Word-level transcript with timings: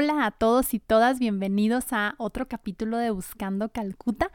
Hola 0.00 0.26
a 0.26 0.30
todos 0.30 0.74
y 0.74 0.78
todas, 0.78 1.18
bienvenidos 1.18 1.86
a 1.92 2.14
otro 2.18 2.46
capítulo 2.46 2.98
de 2.98 3.10
Buscando 3.10 3.70
Calcuta. 3.70 4.30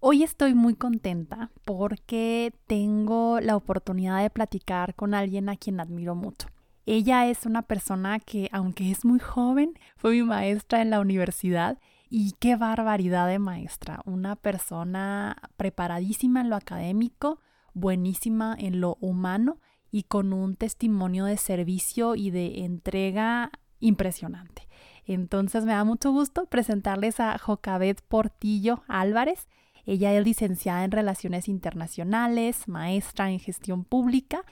Hoy 0.00 0.22
estoy 0.22 0.54
muy 0.54 0.74
contenta 0.74 1.50
porque 1.66 2.54
tengo 2.66 3.38
la 3.38 3.56
oportunidad 3.56 4.22
de 4.22 4.30
platicar 4.30 4.94
con 4.94 5.12
alguien 5.12 5.50
a 5.50 5.56
quien 5.56 5.80
admiro 5.80 6.14
mucho. 6.14 6.48
Ella 6.86 7.26
es 7.28 7.44
una 7.44 7.60
persona 7.60 8.20
que, 8.20 8.48
aunque 8.52 8.90
es 8.90 9.04
muy 9.04 9.18
joven, 9.18 9.78
fue 9.98 10.12
mi 10.12 10.22
maestra 10.22 10.80
en 10.80 10.88
la 10.88 11.00
universidad 11.00 11.78
y 12.08 12.32
qué 12.40 12.56
barbaridad 12.56 13.28
de 13.28 13.38
maestra. 13.38 14.00
Una 14.06 14.34
persona 14.34 15.36
preparadísima 15.58 16.40
en 16.40 16.48
lo 16.48 16.56
académico, 16.56 17.38
buenísima 17.74 18.56
en 18.58 18.80
lo 18.80 18.96
humano 19.02 19.60
y 19.90 20.04
con 20.04 20.32
un 20.32 20.56
testimonio 20.56 21.26
de 21.26 21.36
servicio 21.36 22.14
y 22.14 22.30
de 22.30 22.64
entrega 22.64 23.50
impresionante. 23.78 24.71
Entonces 25.06 25.64
me 25.64 25.72
da 25.72 25.84
mucho 25.84 26.12
gusto 26.12 26.46
presentarles 26.46 27.20
a 27.20 27.38
Jocabet 27.38 28.00
Portillo 28.02 28.82
Álvarez. 28.88 29.48
Ella 29.84 30.12
es 30.12 30.24
licenciada 30.24 30.84
en 30.84 30.92
Relaciones 30.92 31.48
Internacionales, 31.48 32.68
maestra 32.68 33.30
en 33.30 33.40
Gestión 33.40 33.84
Pública 33.84 34.44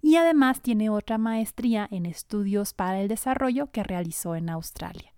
y 0.00 0.16
además 0.16 0.60
tiene 0.60 0.90
otra 0.90 1.18
maestría 1.18 1.86
en 1.90 2.06
Estudios 2.06 2.72
para 2.72 3.00
el 3.00 3.08
Desarrollo 3.08 3.70
que 3.70 3.82
realizó 3.82 4.34
en 4.34 4.48
Australia. 4.48 5.12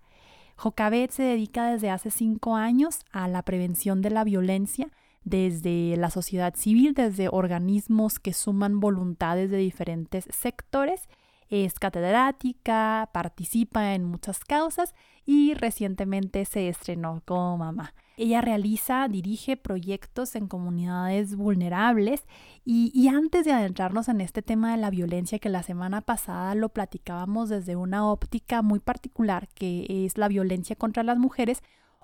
Jocabet 0.57 1.11
se 1.11 1.23
dedica 1.23 1.71
desde 1.71 1.89
hace 1.89 2.11
cinco 2.11 2.55
años 2.55 2.99
a 3.11 3.27
la 3.27 3.43
prevención 3.43 4.01
de 4.01 4.11
la 4.11 4.23
violencia 4.23 4.89
desde 5.23 5.95
la 5.97 6.09
sociedad 6.09 6.55
civil, 6.55 6.93
desde 6.93 7.29
organismos 7.29 8.19
que 8.19 8.33
suman 8.33 8.79
voluntades 8.79 9.51
de 9.51 9.57
diferentes 9.57 10.25
sectores 10.31 11.07
es 11.51 11.77
catedrática, 11.79 13.09
participa 13.13 13.93
en 13.93 14.05
muchas 14.05 14.39
causas 14.39 14.95
y 15.25 15.53
recientemente 15.53 16.45
se 16.45 16.69
estrenó 16.69 17.21
como 17.25 17.57
mamá. 17.57 17.93
Ella 18.17 18.41
realiza, 18.41 19.07
dirige 19.09 19.57
proyectos 19.57 20.35
en 20.35 20.47
comunidades 20.47 21.35
vulnerables 21.35 22.23
y, 22.63 22.91
y, 22.93 23.09
antes 23.09 23.45
de 23.45 23.51
adentrarnos 23.51 24.07
en 24.09 24.21
este 24.21 24.41
tema 24.41 24.71
de 24.71 24.77
la 24.77 24.89
violencia 24.89 25.39
que 25.39 25.49
la 25.49 25.63
semana 25.63 26.01
pasada 26.01 26.55
lo 26.55 26.69
platicábamos 26.69 27.49
desde 27.49 27.75
una 27.75 28.07
óptica 28.09 28.61
muy 28.61 28.79
particular 28.79 29.49
que 29.53 30.05
es 30.05 30.17
la 30.17 30.27
violencia 30.27 30.75
contra 30.75 31.03
las 31.03 31.17
mujeres, 31.17 31.61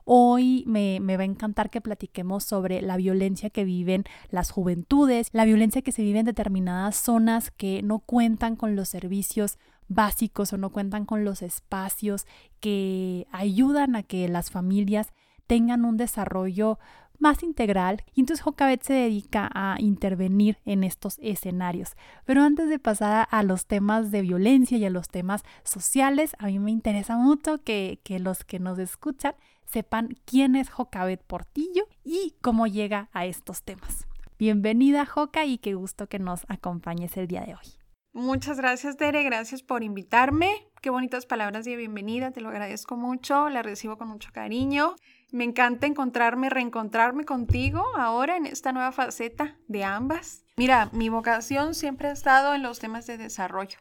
Hoy 0.10 0.64
me, 0.68 1.02
va 1.02 1.24
a 1.24 1.26
encantar 1.26 1.70
que 1.70 1.82
platiquemos 1.82 2.46
sobre 2.46 2.82
la 2.82 2.96
violencia 2.96 3.50
que 3.50 3.66
viven 3.66 4.06
las 4.30 4.52
juventudes, 4.52 5.28
la 5.34 5.44
violencia 5.44 5.82
que 5.82 5.92
se 5.92 6.02
vive 6.02 6.20
en 6.20 6.26
determinadas 6.26 6.96
zonas 6.96 7.52
que 7.52 7.82
no 7.84 8.00
cuentan 8.00 8.56
con 8.56 8.78
los 8.78 8.88
servicios 8.88 9.58
básicos 9.90 10.54
o 10.54 10.58
no 10.58 10.70
cuentan 10.70 11.04
con 11.04 11.26
los 11.26 11.42
espacios 11.42 12.26
que 12.62 13.28
ayudan 13.34 13.98
a 13.98 14.04
que 14.04 14.30
las 14.30 14.50
familias 14.50 15.10
tengan 15.46 15.84
un 15.84 15.98
desarrollo 15.98 16.80
más 17.20 17.44
integral 17.44 18.04
y 18.14 18.22
entonces 18.22 18.44
Jocabet 18.44 18.82
se 18.84 18.94
dedica 18.94 19.50
a 19.54 19.78
intervenir 19.80 20.58
en 20.66 20.84
estos 20.84 21.18
escenarios. 21.22 21.96
Pero 22.26 22.44
antes 22.44 22.70
de 22.70 22.80
pasar 22.80 23.28
a 23.30 23.44
los 23.44 23.66
temas 23.66 24.12
de 24.12 24.22
violencia 24.22 24.78
y 24.78 24.86
a 24.86 24.90
los 24.90 25.10
temas 25.10 25.44
sociales, 25.64 26.36
a 26.40 26.48
mí 26.48 26.60
me 26.60 26.72
interesa 26.72 27.18
mucho 27.18 27.64
que, 27.64 28.00
que 28.04 28.20
los 28.20 28.44
que 28.44 28.60
nos 28.60 28.80
escuchan 28.80 29.36
sepan 29.66 30.18
quién 30.26 30.56
es 30.56 30.70
Jocabet 30.70 31.24
Portillo 31.24 31.88
y 32.04 32.36
cómo 32.42 32.68
llega 32.68 33.10
a 33.14 33.26
estos 33.26 33.64
temas. 33.64 34.08
Bienvenida 34.40 35.06
Joca 35.06 35.46
y 35.46 35.58
qué 35.58 35.74
gusto 35.74 36.08
que 36.08 36.20
nos 36.20 36.46
acompañes 36.48 37.18
el 37.18 37.28
día 37.28 37.42
de 37.42 37.56
hoy. 37.56 37.78
Muchas 38.14 38.58
gracias, 38.58 38.98
Tere. 38.98 39.24
Gracias 39.24 39.62
por 39.62 39.84
invitarme. 39.84 40.50
Qué 40.82 40.90
bonitas 40.90 41.26
palabras 41.26 41.66
de 41.66 41.76
bienvenida. 41.76 42.32
Te 42.32 42.42
lo 42.42 42.50
agradezco 42.50 42.98
mucho. 42.98 43.50
La 43.50 43.62
recibo 43.62 43.98
con 43.98 44.08
mucho 44.08 44.32
cariño. 44.32 44.96
Me 45.32 45.44
encanta 45.44 45.88
encontrarme, 45.88 46.50
reencontrarme 46.50 47.26
contigo 47.26 47.84
ahora 47.98 48.38
en 48.38 48.46
esta 48.46 48.72
nueva 48.72 48.92
faceta 48.92 49.58
de 49.68 49.84
ambas. 49.84 50.44
Mira, 50.56 50.90
mi 50.94 51.10
vocación 51.10 51.76
siempre 51.76 52.08
ha 52.08 52.14
estado 52.14 52.56
en 52.56 52.64
los 52.64 52.80
temas 52.80 53.06
de 53.08 53.18
desarrollo, 53.18 53.78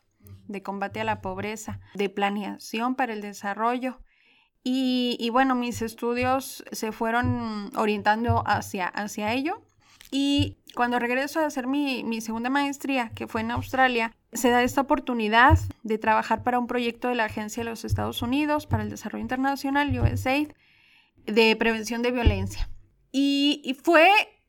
de 0.48 0.62
combate 0.62 1.00
a 1.00 1.04
la 1.04 1.20
pobreza, 1.20 1.80
de 1.94 2.08
planeación 2.08 2.96
para 2.96 3.12
el 3.12 3.20
desarrollo. 3.20 4.00
Y, 4.68 5.30
bueno, 5.30 5.54
mis 5.54 5.80
estudios 5.80 6.64
se 6.72 6.90
fueron 6.90 7.70
orientando 7.76 8.42
hacia, 8.46 8.88
hacia 8.88 9.32
ello. 9.32 9.62
Y 10.10 10.56
cuando 10.74 10.98
regreso 10.98 11.38
a 11.38 11.46
hacer 11.46 11.68
mi, 11.68 12.02
mi, 12.02 12.20
segunda 12.20 12.50
maestría, 12.50 13.10
que 13.10 13.28
fue 13.28 13.42
en 13.42 13.52
Australia, 13.52 14.12
se 14.32 14.50
da 14.50 14.64
esta 14.64 14.80
oportunidad 14.80 15.60
de 15.84 15.98
trabajar 15.98 16.42
para 16.42 16.58
un 16.58 16.66
proyecto 16.66 17.06
de 17.06 17.14
la 17.14 17.26
Agencia 17.26 17.62
de 17.62 17.70
los 17.70 17.84
Estados 17.84 18.22
Unidos 18.22 18.66
para 18.66 18.82
el 18.82 18.90
Desarrollo 18.90 19.22
Internacional, 19.22 19.96
USAID, 19.96 20.50
de 21.26 21.56
prevención 21.56 22.02
de 22.02 22.12
violencia. 22.12 22.68
Y, 23.12 23.76
fue, 23.82 24.08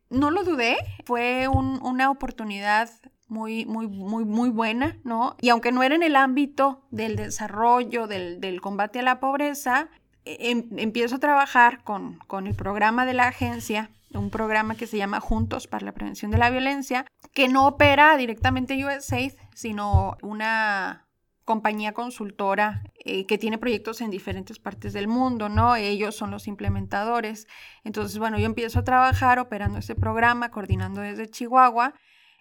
no 0.09 0.31
lo 0.31 0.43
dudé, 0.43 0.77
fue 1.05 1.47
una 1.47 2.11
oportunidad 2.11 2.89
muy, 3.27 3.65
muy, 3.65 3.87
muy, 3.87 4.25
muy 4.25 4.49
buena, 4.49 4.97
¿no? 5.03 5.35
Y 5.41 5.49
aunque 5.49 5.71
no 5.71 5.83
era 5.83 5.95
en 5.95 6.03
el 6.03 6.15
ámbito 6.15 6.85
del 6.91 7.15
desarrollo, 7.15 8.07
del, 8.07 8.41
del 8.41 8.61
combate 8.61 8.99
a 8.99 9.03
la 9.03 9.19
pobreza, 9.19 9.89
Em, 10.27 10.67
empiezo 10.77 11.15
a 11.15 11.19
trabajar 11.19 11.83
con, 11.83 12.19
con 12.27 12.47
el 12.47 12.55
programa 12.55 13.05
de 13.05 13.13
la 13.13 13.27
agencia, 13.27 13.89
un 14.13 14.29
programa 14.29 14.75
que 14.75 14.85
se 14.85 14.97
llama 14.97 15.21
Juntos 15.21 15.67
para 15.67 15.85
la 15.85 15.93
Prevención 15.93 16.31
de 16.31 16.37
la 16.37 16.49
Violencia, 16.49 17.05
que 17.33 17.47
no 17.47 17.65
opera 17.65 18.17
directamente 18.17 18.83
USAID, 18.85 19.33
sino 19.55 20.17
una 20.21 21.06
compañía 21.47 21.93
consultora 21.93 22.83
eh, 23.05 23.25
que 23.25 23.37
tiene 23.37 23.57
proyectos 23.57 24.01
en 24.01 24.11
diferentes 24.11 24.59
partes 24.59 24.91
del 24.91 25.07
mundo, 25.07 25.47
¿no? 25.47 25.77
Ellos 25.77 26.13
son 26.13 26.29
los 26.29 26.45
implementadores. 26.45 27.47
Entonces, 27.85 28.19
bueno, 28.19 28.37
yo 28.37 28.45
empiezo 28.45 28.79
a 28.79 28.83
trabajar 28.83 29.39
operando 29.39 29.79
ese 29.79 29.95
programa, 29.95 30.51
coordinando 30.51 30.99
desde 30.99 31.29
Chihuahua 31.29 31.93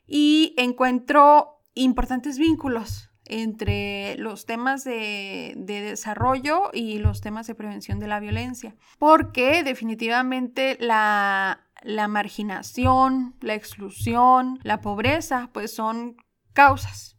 y 0.09 0.55
encuentro 0.59 1.63
importantes 1.75 2.37
vínculos 2.37 3.11
entre 3.27 4.17
los 4.17 4.45
temas 4.45 4.83
de, 4.83 5.55
desarrollo 5.57 6.71
y 6.73 6.99
los 6.99 7.21
temas 7.21 7.47
de 7.47 7.55
prevención 7.55 8.01
de 8.01 8.09
la 8.09 8.19
violencia, 8.19 8.75
porque 8.99 9.63
definitivamente 9.63 10.77
la, 10.81 11.61
marginación, 12.09 13.37
la 13.41 13.55
exclusión, 13.55 14.59
la 14.65 14.81
pobreza, 14.81 15.51
pues 15.53 15.73
son 15.73 16.17
causas, 16.55 17.16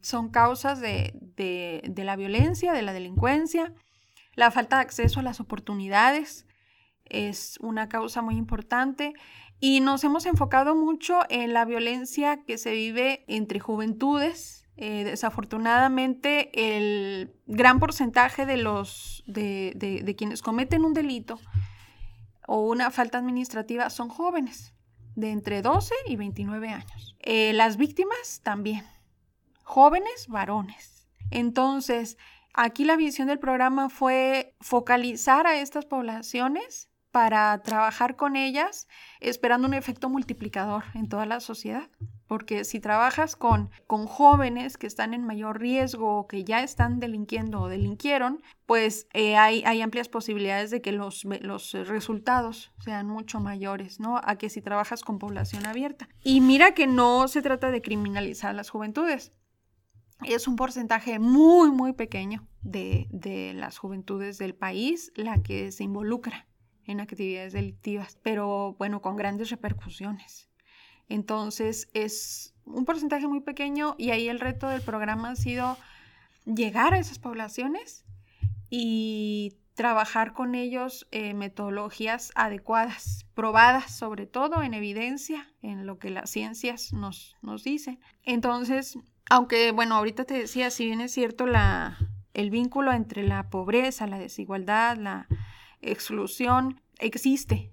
son 0.00 0.30
causas 0.30 0.80
de, 0.80 1.12
de 1.36 2.04
la 2.04 2.16
violencia, 2.16 2.72
de 2.72 2.82
la 2.82 2.92
delincuencia, 2.92 3.72
la 4.34 4.50
falta 4.50 4.76
de 4.76 4.82
acceso 4.82 5.20
a 5.20 5.22
las 5.22 5.40
oportunidades 5.40 6.46
es 7.10 7.58
una 7.60 7.88
causa 7.88 8.22
muy 8.22 8.36
importante. 8.36 9.12
Y 9.58 9.80
nos 9.80 10.02
hemos 10.04 10.24
enfocado 10.24 10.74
mucho 10.74 11.20
en 11.28 11.52
la 11.52 11.66
violencia 11.66 12.42
que 12.46 12.56
se 12.56 12.72
vive 12.72 13.24
entre 13.28 13.60
juventudes, 13.60 14.64
eh, 14.78 15.04
desafortunadamente, 15.04 16.50
el 16.54 17.34
gran 17.46 17.78
porcentaje 17.78 18.46
de 18.46 18.56
los 18.56 19.22
de, 19.26 20.14
quienes 20.16 20.40
cometen 20.40 20.86
un 20.86 20.94
delito 20.94 21.38
o 22.46 22.66
una 22.66 22.90
falta 22.90 23.18
administrativa 23.18 23.90
son 23.90 24.08
jóvenes, 24.08 24.72
de 25.14 25.32
entre 25.32 25.60
12 25.60 25.94
y 26.06 26.16
29 26.16 26.70
años. 26.70 27.16
Eh, 27.20 27.52
las 27.52 27.76
víctimas 27.76 28.40
también, 28.42 28.86
jóvenes 29.70 30.26
varones. 30.26 31.06
Entonces, 31.30 32.18
aquí 32.54 32.84
la 32.84 32.96
visión 32.96 33.28
del 33.28 33.38
programa 33.38 33.88
fue 33.88 34.56
focalizar 34.60 35.46
a 35.46 35.60
estas 35.60 35.86
poblaciones 35.86 36.90
para 37.12 37.62
trabajar 37.62 38.16
con 38.16 38.34
ellas, 38.34 38.88
esperando 39.20 39.68
un 39.68 39.74
efecto 39.74 40.08
multiplicador 40.08 40.82
en 40.94 41.08
toda 41.08 41.24
la 41.24 41.38
sociedad 41.38 41.88
porque 42.30 42.62
si 42.62 42.78
trabajas 42.78 43.34
con, 43.34 43.70
con 43.88 44.06
jóvenes 44.06 44.78
que 44.78 44.86
están 44.86 45.14
en 45.14 45.26
mayor 45.26 45.58
riesgo 45.58 46.16
o 46.16 46.28
que 46.28 46.44
ya 46.44 46.62
están 46.62 47.00
delinquiendo 47.00 47.60
o 47.60 47.68
delinquieron, 47.68 48.40
pues 48.66 49.08
eh, 49.14 49.36
hay, 49.36 49.64
hay, 49.66 49.82
amplias 49.82 50.08
posibilidades 50.08 50.70
de 50.70 50.80
que 50.80 50.92
los, 50.92 51.24
los 51.24 51.72
resultados 51.72 52.70
sean 52.84 53.08
mucho 53.08 53.40
mayores, 53.40 53.98
¿no? 53.98 54.20
A 54.22 54.36
que 54.36 54.48
si 54.48 54.62
trabajas 54.62 55.02
con 55.02 55.18
población 55.18 55.66
abierta. 55.66 56.08
Y 56.22 56.40
mira 56.40 56.72
que 56.72 56.86
no 56.86 57.26
se 57.26 57.42
trata 57.42 57.72
de 57.72 57.82
criminalizar 57.82 58.50
a 58.50 58.54
las 58.54 58.70
juventudes. 58.70 59.32
Es 60.24 60.48
un 60.48 60.56
porcentaje 60.56 61.18
muy, 61.18 61.70
muy 61.70 61.92
pequeño 61.92 62.46
de, 62.62 63.06
de 63.10 63.54
las 63.54 63.78
juventudes 63.78 64.38
del 64.38 64.54
país 64.54 65.12
la 65.14 65.42
que 65.42 65.72
se 65.72 65.84
involucra 65.84 66.46
en 66.84 67.00
actividades 67.00 67.52
delictivas, 67.52 68.18
pero 68.22 68.74
bueno, 68.78 69.00
con 69.00 69.16
grandes 69.16 69.50
repercusiones. 69.50 70.48
Entonces 71.08 71.88
es 71.92 72.54
un 72.64 72.84
porcentaje 72.84 73.26
muy 73.26 73.40
pequeño 73.40 73.94
y 73.98 74.10
ahí 74.10 74.28
el 74.28 74.40
reto 74.40 74.68
del 74.68 74.82
programa 74.82 75.30
ha 75.30 75.36
sido 75.36 75.76
llegar 76.44 76.94
a 76.94 76.98
esas 76.98 77.18
poblaciones 77.18 78.04
y 78.70 79.56
trabajar 79.74 80.32
con 80.32 80.54
ellos 80.54 81.08
eh, 81.10 81.34
metodologías 81.34 82.32
adecuadas, 82.34 83.26
probadas 83.34 83.96
sobre 83.96 84.26
todo 84.26 84.62
en 84.62 84.74
evidencia, 84.74 85.52
en 85.62 85.86
lo 85.86 85.98
que 85.98 86.10
las 86.10 86.30
ciencias 86.30 86.92
nos, 86.92 87.36
nos 87.42 87.64
dicen. 87.64 87.98
Entonces, 88.22 88.98
aunque, 89.28 89.72
bueno, 89.72 89.96
ahorita 89.96 90.24
te 90.24 90.34
decía, 90.34 90.70
si 90.70 90.86
bien 90.86 91.00
es 91.00 91.12
cierto 91.12 91.46
la, 91.46 91.98
el 92.34 92.50
vínculo 92.50 92.92
entre 92.92 93.22
la 93.22 93.50
pobreza, 93.50 94.06
la 94.06 94.18
desigualdad, 94.18 94.96
la 94.96 95.28
exclusión, 95.80 96.80
existe 96.98 97.72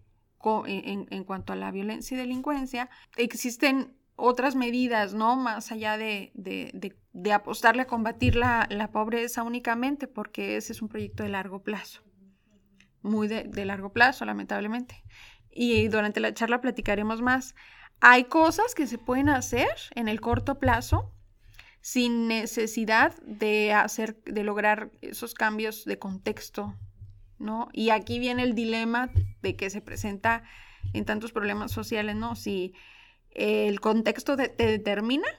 en, 0.66 1.08
en 1.10 1.24
cuanto 1.24 1.54
a 1.54 1.56
la 1.56 1.72
violencia 1.72 2.16
y 2.16 2.20
delincuencia, 2.20 2.90
existen 3.18 3.98
otras 4.18 4.56
medidas, 4.56 5.14
¿no? 5.14 5.36
Más 5.36 5.72
allá 5.72 5.98
de, 5.98 6.32
de, 6.34 6.96
de, 7.14 7.34
apostarle 7.34 7.84
a 7.84 7.88
combatir 7.88 8.36
la, 8.36 8.68
la, 8.70 8.92
pobreza 8.92 9.44
únicamente, 9.44 10.08
porque 10.08 10.58
ese 10.58 10.74
es 10.74 10.82
un 10.82 10.90
proyecto 10.90 11.24
de 11.24 11.30
largo 11.30 11.62
plazo, 11.64 12.02
muy 13.04 13.28
de, 13.28 13.66
largo 13.66 13.94
plazo, 13.94 14.26
lamentablemente. 14.26 15.04
Y 15.52 15.88
durante 15.88 16.20
la 16.20 16.34
charla 16.34 16.62
platicaremos 16.62 17.22
más. 17.22 17.56
Hay 18.00 18.26
cosas 18.26 18.76
que 18.76 18.88
se 18.88 18.98
pueden 18.98 19.30
hacer 19.30 19.70
en 19.96 20.08
el 20.08 20.22
corto 20.22 20.60
plazo 20.60 21.14
sin 21.88 22.28
necesidad 22.28 23.16
de 23.24 23.72
hacer, 23.72 24.22
de 24.26 24.44
lograr 24.44 24.92
esos 25.00 25.34
cambios 25.34 25.86
de 25.86 25.98
contexto, 25.98 26.76
¿no? 27.40 27.70
Y 27.72 27.92
aquí 27.92 28.20
viene 28.20 28.44
el 28.44 28.56
dilema 28.56 29.10
de 29.42 29.56
que 29.56 29.70
se 29.70 29.80
presenta 29.80 30.44
en 30.92 31.06
tantos 31.06 31.32
problemas 31.32 31.72
sociales, 31.72 32.18
¿no? 32.18 32.36
Si 32.36 32.74
el 33.32 33.80
contexto 33.80 34.36
te 34.36 34.50
determina 34.50 35.30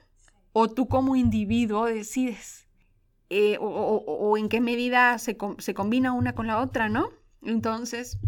o 0.55 0.69
tú 0.69 0.89
como 0.89 1.17
individuo 1.17 1.85
decides. 1.85 2.67
Eh, 3.29 3.59
o, 3.61 4.39
en 4.39 4.49
qué 4.49 4.63
medida 4.63 5.19
se, 5.19 5.37
combina 5.37 6.15
una 6.15 6.35
con 6.35 6.47
la 6.47 6.61
otra, 6.63 6.89
¿no? 6.89 7.11
Entonces, 7.43 8.21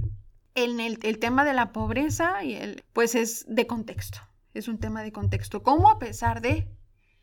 en 0.54 0.78
el, 0.78 0.98
tema 0.98 1.46
de 1.46 1.54
la 1.54 1.72
pobreza, 1.72 2.44
y 2.44 2.52
el, 2.52 2.84
pues 2.92 3.14
es 3.14 3.46
de 3.48 3.66
contexto, 3.66 4.18
es 4.52 4.68
un 4.68 4.78
tema 4.78 5.02
de 5.02 5.10
contexto. 5.10 5.62
¿Cómo 5.62 5.88
a 5.88 5.98
pesar 5.98 6.42
de 6.42 6.68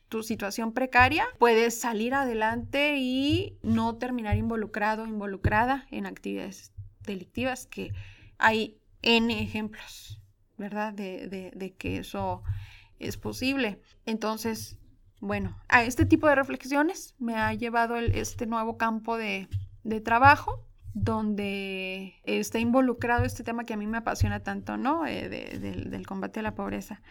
tu 0.10 0.24
situación 0.24 0.74
precaria 0.74 1.26
puedes 1.38 1.80
salir 1.80 2.14
adelante 2.14 2.98
y 2.98 3.58
no 3.62 3.96
terminar 3.96 4.38
involucrado, 4.38 5.06
involucrada 5.06 5.86
en 5.92 6.06
actividades 6.06 6.72
delictivas, 7.06 7.66
que 7.66 7.94
hay 8.38 8.78
N 9.02 9.42
ejemplos. 9.42 10.18
¿verdad? 10.58 10.94
De, 10.94 11.76
que 11.78 11.98
eso 12.00 12.44
es 13.00 13.18
posible. 13.18 13.82
Entonces, 14.06 14.78
bueno, 15.20 15.58
a 15.70 15.84
este 15.84 16.06
tipo 16.06 16.28
de 16.28 16.36
reflexiones 16.36 17.16
me 17.20 17.36
ha 17.36 17.54
llevado 17.54 17.96
este 17.98 18.46
nuevo 18.46 18.78
campo 18.78 19.18
de, 19.18 19.48
trabajo 20.04 20.64
donde 20.94 22.16
está 22.24 22.60
involucrado 22.60 23.24
este 23.24 23.44
tema 23.44 23.64
que 23.64 23.74
a 23.74 23.78
mí 23.78 23.88
me 23.88 23.98
apasiona 23.98 24.42
tanto, 24.42 24.78
¿no? 24.78 25.06
Eh, 25.06 25.30
del, 25.30 26.08
combate 26.08 26.40
a 26.40 26.44
la 26.44 26.56
pobreza. 26.56 27.02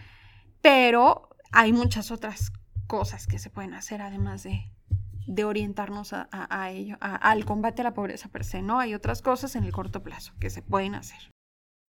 Pero 0.60 1.28
hay 1.52 1.72
muchas 1.72 2.10
otras 2.10 2.52
cosas 2.86 3.26
que 3.26 3.38
se 3.38 3.50
pueden 3.50 3.74
hacer 3.74 4.02
además 4.02 4.42
de, 4.42 5.44
orientarnos 5.44 6.12
a, 6.12 6.70
ello, 6.70 6.96
al 7.00 7.44
combate 7.44 7.82
a 7.82 7.84
la 7.84 7.94
pobreza 7.94 8.28
per 8.28 8.44
se, 8.44 8.62
¿no? 8.62 8.78
Hay 8.78 8.94
otras 8.94 9.22
cosas 9.22 9.56
en 9.56 9.64
el 9.64 9.72
corto 9.72 10.02
plazo 10.02 10.32
que 10.40 10.50
se 10.50 10.62
pueden 10.62 10.94
hacer. 10.94 11.30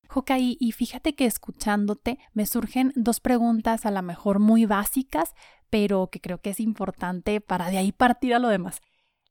Jokai, 0.09 0.57
y 0.61 0.73
fíjate 0.73 1.15
que 1.15 1.27
escuchándote 1.27 2.19
me 2.33 2.47
surgen 2.47 2.93
dos 2.95 3.21
preguntas 3.21 3.87
a 3.87 3.91
lo 3.91 4.03
mejor 4.03 4.39
muy 4.39 4.65
básicas, 4.65 5.35
pero 5.69 6.09
que 6.11 6.21
creo 6.21 6.41
que 6.41 6.51
es 6.51 6.61
importante 6.61 7.41
para 7.41 7.71
de 7.71 7.79
ahí 7.79 7.93
partir 7.93 8.35
a 8.35 8.39
lo 8.39 8.49
demás. 8.49 8.81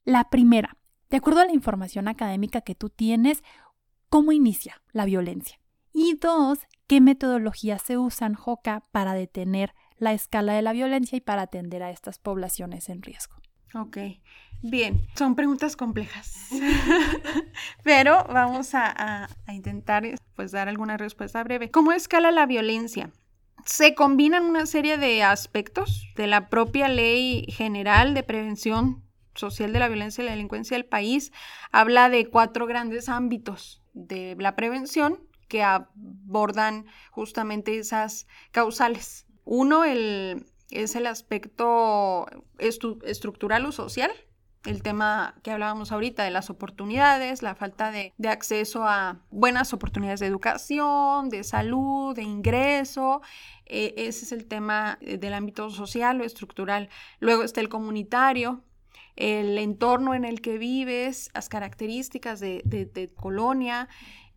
La 0.03 0.29
primera, 0.29 0.77
de 1.09 1.17
acuerdo 1.17 1.41
a 1.41 1.45
la 1.45 1.53
información 1.53 2.07
académica 2.07 2.61
que 2.61 2.75
tú 2.75 2.89
tienes, 2.89 3.43
¿cómo 4.09 4.31
inicia 4.31 4.81
la 4.91 5.05
violencia? 5.05 5.59
Y 5.93 6.17
dos, 6.21 6.59
¿qué 6.87 6.99
metodologías 6.99 7.81
se 7.81 7.97
usan, 7.97 8.35
Joka, 8.35 8.83
para 8.91 9.13
detener 9.13 9.73
la 9.97 10.13
escala 10.13 10.53
de 10.53 10.61
la 10.61 10.73
violencia 10.73 11.17
y 11.17 11.21
para 11.21 11.43
atender 11.43 11.83
a 11.83 11.91
estas 11.91 12.19
poblaciones 12.19 12.89
en 12.89 13.01
riesgo? 13.01 13.35
Ok, 13.73 13.97
bien, 14.61 15.05
son 15.15 15.35
preguntas 15.35 15.75
complejas, 15.75 16.49
pero 17.83 18.25
vamos 18.29 18.73
a, 18.73 19.27
intentar 19.49 20.05
pues 20.35 20.51
dar 20.51 20.69
alguna 20.69 20.95
respuesta 20.97 21.43
breve. 21.43 21.71
¿Cómo 21.71 21.91
escala 21.91 22.31
la 22.31 22.45
violencia? 22.45 23.11
Se 23.65 23.95
combinan 23.95 24.45
una 24.45 24.65
serie 24.65 24.97
de 24.97 25.23
aspectos 25.23 26.07
de 26.15 26.27
la 26.27 26.49
propia 26.49 26.87
ley 26.87 27.47
general 27.49 28.13
de 28.13 28.23
prevención 28.23 29.03
social 29.33 29.73
de 29.73 29.79
la 29.79 29.87
violencia 29.87 30.21
y 30.21 30.25
la 30.25 30.31
delincuencia 30.31 30.77
del 30.77 30.85
país. 30.85 31.33
Habla 31.71 32.09
de 32.09 32.29
cuatro 32.29 32.67
grandes 32.67 33.09
ámbitos 33.09 33.83
de 33.93 34.35
la 34.39 34.55
prevención 34.55 35.19
que 35.47 35.63
abordan 35.63 36.85
justamente 37.11 37.77
esas 37.77 38.27
causales. 38.51 39.25
Uno, 39.45 39.85
el 39.85 40.45
es 40.71 40.95
el 40.95 41.07
aspecto 41.07 42.25
estructural 42.57 43.65
o 43.65 43.71
social, 43.71 44.11
el 44.65 44.81
tema 44.81 45.35
que 45.43 45.51
hablábamos 45.51 45.91
ahorita 45.91 46.23
de 46.23 46.31
las 46.31 46.49
oportunidades, 46.49 47.43
la 47.43 47.53
falta 47.53 47.91
de, 47.91 48.13
acceso 48.27 48.83
a 48.83 49.21
buenas 49.29 49.73
oportunidades 49.73 50.19
de 50.19 50.25
educación, 50.25 51.29
de 51.29 51.43
salud, 51.43 52.15
de 52.15 52.23
ingreso. 52.23 53.21
E, 53.67 53.93
ese 53.97 54.25
es 54.25 54.31
el 54.31 54.45
tema 54.45 54.97
eh, 55.01 55.17
del 55.17 55.35
ámbito 55.35 55.69
social 55.69 56.19
o 56.19 56.23
estructural. 56.23 56.89
Luego 57.19 57.43
está 57.43 57.61
el 57.61 57.69
comunitario, 57.69 58.63
el 59.15 59.57
entorno 59.59 60.15
en 60.15 60.25
el 60.25 60.41
que 60.41 60.57
vives, 60.57 61.29
las 61.35 61.47
características 61.47 62.39
de, 62.39 62.63
de 62.65 63.13
colonia, 63.13 63.87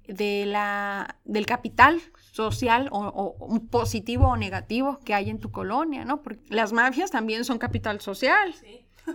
de 0.09 0.47
la, 0.47 1.17
del 1.25 1.47
capital 1.47 2.01
social 2.33 2.89
o, 2.91 3.61
positivo 3.71 4.29
o 4.29 4.37
negativo 4.37 4.99
que 5.05 5.15
hay 5.15 5.31
en 5.31 5.39
tu 5.39 5.53
colonia, 5.53 6.05
¿no? 6.05 6.23
Porque 6.23 6.43
las 6.49 6.73
mafias 6.73 7.11
también 7.11 7.45
son 7.45 7.59
capital 7.59 8.01
social, 8.01 8.55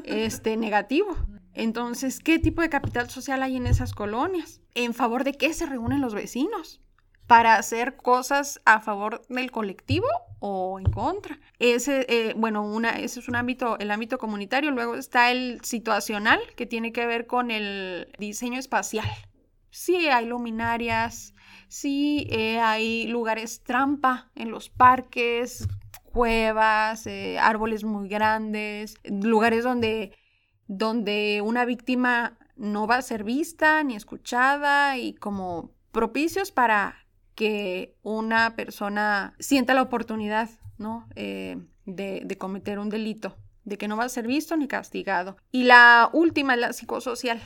este, 0.04 0.56
negativo. 0.56 1.18
Entonces, 1.54 2.20
¿qué 2.20 2.40
tipo 2.40 2.62
de 2.62 2.70
capital 2.70 3.10
social 3.10 3.44
hay 3.44 3.58
en 3.58 3.68
esas 3.68 3.94
colonias? 3.94 4.62
¿En 4.76 4.94
favor 4.94 5.24
de 5.24 5.34
qué 5.34 5.54
se 5.54 5.66
reúnen 5.66 6.02
los 6.02 6.14
vecinos? 6.14 6.80
¿Para 7.28 7.56
hacer 7.56 7.96
cosas 7.96 8.60
a 8.66 8.82
favor 8.82 9.22
del 9.30 9.50
colectivo 9.52 10.08
o 10.40 10.80
en 10.80 10.92
contra? 10.92 11.40
Ese, 11.58 12.06
eh, 12.10 12.34
bueno, 12.36 12.64
una, 12.64 13.00
ese 13.00 13.20
es 13.20 13.28
un 13.28 13.36
ámbito, 13.36 13.80
el 13.80 13.92
ámbito 13.92 14.18
comunitario. 14.18 14.72
Luego 14.72 14.96
está 14.96 15.32
el 15.32 15.62
situacional, 15.64 16.40
que 16.56 16.66
tiene 16.66 16.92
que 16.92 17.06
ver 17.06 17.26
con 17.26 17.50
el 17.50 18.10
diseño 18.20 18.60
espacial 18.60 19.08
sí 19.74 20.08
hay 20.08 20.28
luminarias, 20.28 21.34
sí 21.68 22.28
eh, 22.30 22.60
hay 22.60 23.08
lugares 23.08 23.64
trampa 23.64 24.32
en 24.36 24.52
los 24.52 24.70
parques, 24.70 25.68
cuevas, 26.06 27.08
eh, 27.08 27.40
árboles 27.40 27.84
muy 27.84 28.08
grandes, 28.08 28.96
lugares 29.04 29.64
donde, 29.64 30.16
donde 30.68 31.42
una 31.44 31.66
víctima 31.66 32.38
no 32.56 32.86
va 32.86 32.98
a 32.98 33.02
ser 33.02 33.24
vista 33.24 33.84
ni 33.84 33.96
escuchada 33.96 34.98
y 34.98 35.16
como 35.16 35.72
propicios 35.92 36.52
para 36.52 36.96
que 37.34 37.96
una 38.04 38.56
persona 38.56 39.34
sienta 39.40 39.74
la 39.74 39.82
oportunidad 39.82 40.50
¿no? 40.78 41.08
Eh, 41.16 41.58
de, 41.86 42.22
de 42.24 42.38
cometer 42.38 42.78
un 42.78 42.90
delito, 42.90 43.36
de 43.64 43.78
que 43.80 43.88
no 43.88 43.98
va 43.98 44.04
a 44.04 44.10
ser 44.10 44.28
visto 44.28 44.56
ni 44.56 44.68
castigado. 44.68 45.38
Y 45.52 45.64
la 45.64 46.10
última 46.14 46.54
es 46.54 46.60
la 46.60 46.74
psicosocial, 46.74 47.42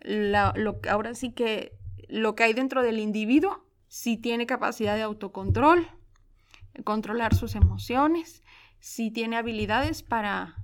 lo, 0.00 0.80
ahora 0.88 1.14
sí 1.14 1.32
que 1.32 1.72
lo 2.08 2.34
que 2.34 2.44
hay 2.44 2.52
dentro 2.54 2.82
del 2.82 2.98
individuo, 2.98 3.64
si 3.88 4.16
tiene 4.16 4.46
capacidad 4.46 4.96
de 4.96 5.02
autocontrol, 5.02 5.86
controlar 6.84 7.34
sus 7.34 7.54
emociones, 7.54 8.42
si 8.80 9.10
tiene 9.10 9.36
habilidades 9.36 10.02
para 10.02 10.56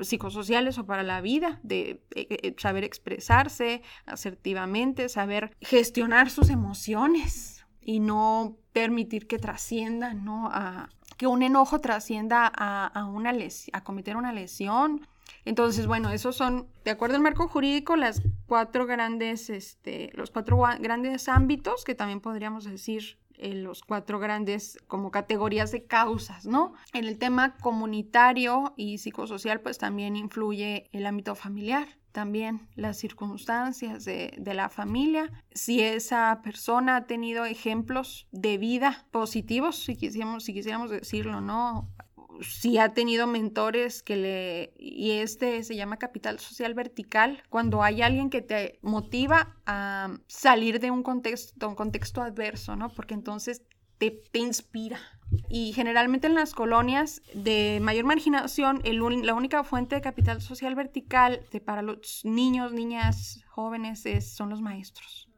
psicosociales 0.00 0.78
o 0.78 0.86
para 0.86 1.02
la 1.02 1.20
vida, 1.20 1.60
de 1.62 2.02
eh, 2.14 2.26
eh, 2.30 2.54
saber 2.58 2.84
expresarse 2.84 3.82
asertivamente, 4.06 5.08
saber 5.08 5.54
gestionar 5.60 6.30
sus 6.30 6.48
emociones 6.48 7.66
y 7.80 8.00
no 8.00 8.56
permitir 8.72 9.26
que 9.26 9.38
trasciendan, 9.38 10.24
¿no? 10.24 10.48
A, 10.52 10.88
que 11.16 11.26
un 11.26 11.42
enojo 11.42 11.80
trascienda 11.80 12.50
a, 12.54 12.86
a, 12.86 13.06
una 13.06 13.32
a 13.72 13.84
cometer 13.84 14.16
una 14.16 14.32
lesión 14.32 15.06
entonces, 15.46 15.86
bueno, 15.86 16.10
esos 16.10 16.34
son, 16.34 16.66
de 16.84 16.90
acuerdo 16.90 17.14
al 17.14 17.22
marco 17.22 17.46
jurídico, 17.46 17.94
las 17.94 18.20
cuatro 18.46 18.84
grandes, 18.84 19.48
este, 19.48 20.10
los 20.14 20.32
cuatro 20.32 20.58
grandes 20.80 21.28
ámbitos 21.28 21.84
que 21.84 21.94
también 21.94 22.20
podríamos 22.20 22.64
decir 22.64 23.20
eh, 23.38 23.54
los 23.54 23.82
cuatro 23.82 24.18
grandes 24.18 24.76
como 24.88 25.12
categorías 25.12 25.70
de 25.70 25.86
causas, 25.86 26.46
¿no? 26.46 26.74
En 26.92 27.04
el 27.04 27.16
tema 27.18 27.56
comunitario 27.58 28.74
y 28.76 28.98
psicosocial, 28.98 29.60
pues 29.60 29.78
también 29.78 30.16
influye 30.16 30.88
el 30.92 31.06
ámbito 31.06 31.34
familiar 31.36 31.86
también 32.10 32.66
las 32.76 32.96
circunstancias 32.96 34.06
de, 34.06 34.32
de, 34.38 34.54
la 34.54 34.70
familia, 34.70 35.30
si 35.52 35.82
esa 35.82 36.40
persona 36.42 36.96
ha 36.96 37.06
tenido 37.06 37.44
ejemplos 37.44 38.26
de 38.32 38.56
vida 38.56 39.06
positivos, 39.10 39.76
si 39.76 39.96
quisiéramos, 39.96 40.44
si 40.44 40.54
quisiéramos 40.54 40.90
decirlo, 40.90 41.42
¿no? 41.42 41.90
Si 42.42 42.78
ha 42.78 42.92
tenido 42.92 43.26
mentores 43.26 44.02
que 44.02 44.16
le... 44.16 44.74
Y 44.78 45.12
este 45.12 45.62
se 45.64 45.76
llama 45.76 45.98
capital 45.98 46.38
social 46.38 46.74
vertical, 46.74 47.42
cuando 47.48 47.82
hay 47.82 48.02
alguien 48.02 48.30
que 48.30 48.42
te 48.42 48.78
motiva 48.82 49.56
a 49.66 50.18
salir 50.26 50.80
de 50.80 50.90
un 50.90 51.02
contexto, 51.02 51.68
un 51.68 51.74
contexto 51.74 52.22
adverso, 52.22 52.76
¿no? 52.76 52.88
Porque 52.90 53.14
entonces 53.14 53.62
te, 53.98 54.10
te 54.10 54.38
inspira. 54.38 54.98
Y 55.48 55.72
generalmente 55.72 56.26
en 56.26 56.34
las 56.34 56.54
colonias 56.54 57.22
de 57.34 57.78
mayor 57.82 58.04
marginación, 58.04 58.80
el, 58.84 59.00
la 59.24 59.34
única 59.34 59.64
fuente 59.64 59.96
de 59.96 60.00
capital 60.00 60.40
social 60.40 60.74
vertical 60.74 61.40
para 61.64 61.82
los 61.82 62.22
niños, 62.24 62.72
niñas, 62.72 63.42
jóvenes 63.48 64.06
es, 64.06 64.34
son 64.34 64.50
los 64.50 64.60
maestros. 64.60 65.28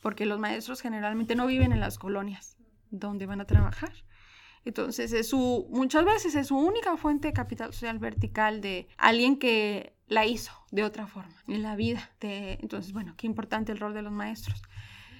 Porque 0.00 0.26
los 0.26 0.40
maestros 0.40 0.80
generalmente 0.80 1.36
no 1.36 1.46
viven 1.46 1.72
en 1.72 1.80
las 1.80 1.98
colonias 1.98 2.56
donde 2.90 3.26
van 3.26 3.40
a 3.40 3.46
trabajar. 3.46 3.92
Entonces, 4.64 5.12
es 5.12 5.28
su, 5.28 5.66
muchas 5.70 6.04
veces 6.04 6.34
es 6.34 6.48
su 6.48 6.56
única 6.56 6.96
fuente 6.96 7.28
de 7.28 7.34
capital 7.34 7.72
social 7.72 7.98
vertical 7.98 8.60
de 8.60 8.88
alguien 8.96 9.36
que 9.38 9.96
la 10.06 10.26
hizo 10.26 10.52
de 10.70 10.84
otra 10.84 11.06
forma 11.06 11.34
en 11.48 11.62
la 11.62 11.74
vida. 11.74 12.10
De, 12.20 12.58
entonces, 12.60 12.92
bueno, 12.92 13.14
qué 13.16 13.26
importante 13.26 13.72
el 13.72 13.78
rol 13.78 13.94
de 13.94 14.02
los 14.02 14.12
maestros. 14.12 14.62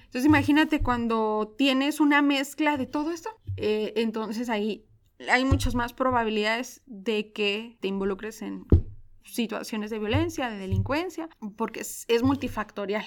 Entonces, 0.05 0.25
imagínate 0.25 0.81
cuando 0.81 1.55
tienes 1.57 1.99
una 1.99 2.21
mezcla 2.21 2.77
de 2.77 2.85
todo 2.85 3.11
esto, 3.11 3.29
eh, 3.57 3.93
entonces 3.95 4.49
ahí 4.49 4.85
hay 5.29 5.45
muchas 5.45 5.75
más 5.75 5.93
probabilidades 5.93 6.81
de 6.85 7.31
que 7.33 7.77
te 7.81 7.87
involucres 7.87 8.41
en 8.41 8.65
situaciones 9.23 9.89
de 9.89 9.99
violencia, 9.99 10.49
de 10.49 10.57
delincuencia, 10.57 11.29
porque 11.57 11.81
es, 11.81 12.05
es 12.07 12.23
multifactorial. 12.23 13.05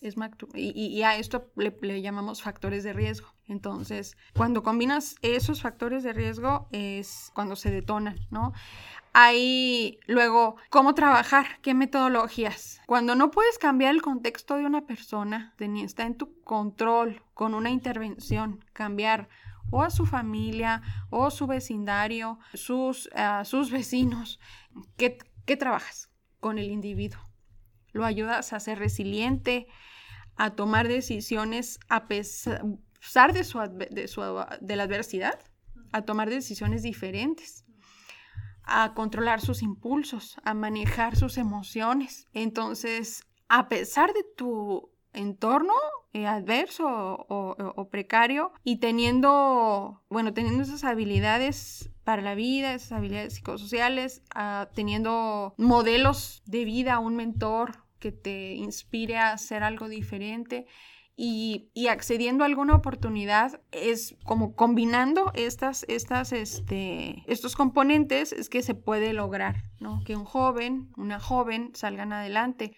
Es, 0.00 0.14
y, 0.54 0.70
y, 0.70 1.02
a 1.02 1.16
esto 1.16 1.50
le, 1.56 1.74
le 1.80 2.02
llamamos 2.02 2.42
factores 2.42 2.84
de 2.84 2.92
riesgo. 2.92 3.33
Entonces, 3.46 4.16
cuando 4.34 4.62
combinas 4.62 5.16
esos 5.20 5.60
factores 5.60 6.02
de 6.02 6.12
riesgo 6.12 6.66
es 6.72 7.30
cuando 7.34 7.56
se 7.56 7.70
detonan, 7.70 8.18
¿no? 8.30 8.52
Hay 9.12 10.00
luego 10.06 10.56
cómo 10.70 10.94
trabajar, 10.94 11.60
qué 11.60 11.74
metodologías. 11.74 12.80
Cuando 12.86 13.14
no 13.14 13.30
puedes 13.30 13.58
cambiar 13.58 13.94
el 13.94 14.02
contexto 14.02 14.56
de 14.56 14.64
una 14.64 14.86
persona, 14.86 15.54
ni 15.58 15.82
está 15.82 16.04
en 16.04 16.16
tu 16.16 16.40
control 16.42 17.22
con 17.34 17.54
una 17.54 17.70
intervención, 17.70 18.64
cambiar 18.72 19.28
o 19.70 19.82
a 19.82 19.90
su 19.90 20.06
familia 20.06 20.82
o 21.10 21.30
su 21.30 21.46
vecindario, 21.46 22.38
sus, 22.54 23.10
sus 23.44 23.70
vecinos, 23.70 24.40
¿qué, 24.96 25.18
¿qué 25.44 25.56
trabajas 25.56 26.10
con 26.40 26.58
el 26.58 26.70
individuo? 26.70 27.20
Lo 27.92 28.04
ayudas 28.04 28.52
a 28.52 28.58
ser 28.60 28.78
resiliente, 28.78 29.68
a 30.36 30.50
tomar 30.50 30.88
decisiones 30.88 31.78
a 31.88 32.08
pesar 32.08 32.64
de, 33.32 33.44
su, 33.44 33.58
de, 33.90 34.08
su, 34.08 34.22
de 34.60 34.76
la 34.76 34.82
adversidad, 34.84 35.38
a 35.92 36.02
tomar 36.02 36.30
decisiones 36.30 36.82
diferentes, 36.82 37.64
a 38.64 38.94
controlar 38.94 39.40
sus 39.40 39.62
impulsos, 39.62 40.36
a 40.42 40.54
manejar 40.54 41.16
sus 41.16 41.38
emociones. 41.38 42.28
Entonces, 42.32 43.24
a 43.48 43.68
pesar 43.68 44.12
de 44.12 44.24
tu 44.36 44.90
entorno 45.12 45.74
eh, 46.12 46.26
adverso 46.26 46.84
o, 46.86 47.88
precario 47.90 48.52
y 48.64 48.76
teniendo, 48.76 50.02
bueno, 50.08 50.32
teniendo 50.32 50.62
esas 50.62 50.84
habilidades 50.84 51.90
para 52.04 52.22
la 52.22 52.34
vida, 52.34 52.74
esas 52.74 52.92
habilidades 52.92 53.34
psicosociales, 53.34 54.22
ah, 54.34 54.68
teniendo 54.74 55.54
modelos 55.56 56.42
de 56.46 56.64
vida, 56.64 56.98
un 56.98 57.16
mentor 57.16 57.84
que 57.98 58.12
te 58.12 58.54
inspire 58.54 59.16
a 59.16 59.32
hacer 59.32 59.62
algo 59.62 59.88
diferente, 59.88 60.66
y, 61.16 61.86
accediendo 61.88 62.42
a 62.42 62.46
alguna 62.46 62.74
oportunidad 62.74 63.60
es 63.70 64.16
como 64.24 64.56
combinando 64.56 65.30
estas, 65.34 65.84
estas, 65.88 66.32
este, 66.32 67.22
estos 67.26 67.54
componentes 67.54 68.32
es 68.32 68.48
que 68.48 68.62
se 68.62 68.74
puede 68.74 69.12
lograr, 69.12 69.62
¿no? 69.78 70.02
Que 70.04 70.16
un 70.16 70.24
joven, 70.24 70.90
una 70.96 71.20
joven 71.20 71.70
salgan 71.74 72.12
adelante. 72.12 72.76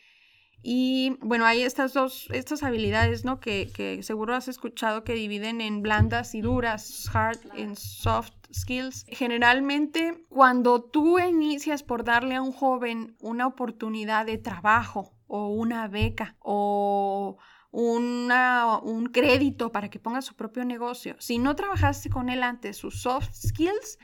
Y 0.62 1.16
bueno, 1.20 1.46
hay 1.46 1.62
estas 1.62 1.94
dos, 1.94 2.28
estas 2.30 2.62
habilidades, 2.62 3.24
¿no? 3.24 3.40
Que, 3.40 3.70
que 3.74 4.02
seguro 4.02 4.34
has 4.34 4.48
escuchado 4.48 5.04
que 5.04 5.14
dividen 5.14 5.60
en 5.60 5.80
blandas 5.80 6.34
y 6.34 6.42
duras, 6.42 7.08
hard 7.14 7.38
and 7.56 7.76
soft 7.76 8.34
skills. 8.52 9.06
Generalmente, 9.08 10.26
cuando 10.28 10.82
tú 10.82 11.18
inicias 11.18 11.82
por 11.82 12.04
darle 12.04 12.34
a 12.34 12.42
un 12.42 12.52
joven 12.52 13.16
una 13.20 13.46
oportunidad 13.46 14.26
de 14.26 14.36
trabajo 14.36 15.12
o 15.26 15.48
una 15.48 15.88
beca 15.88 16.36
o 16.40 17.38
un 17.70 19.10
crédito 19.12 19.72
para 19.72 19.90
que 19.90 19.98
ponga 19.98 20.22
su 20.22 20.34
propio 20.34 20.64
negocio, 20.64 21.16
si 21.18 21.38
no 21.38 21.56
trabajaste 21.56 22.10
con 22.10 22.28
él 22.28 22.42
antes 22.42 22.76
sus 22.76 23.02
soft 23.02 23.32
skills, 23.32 23.98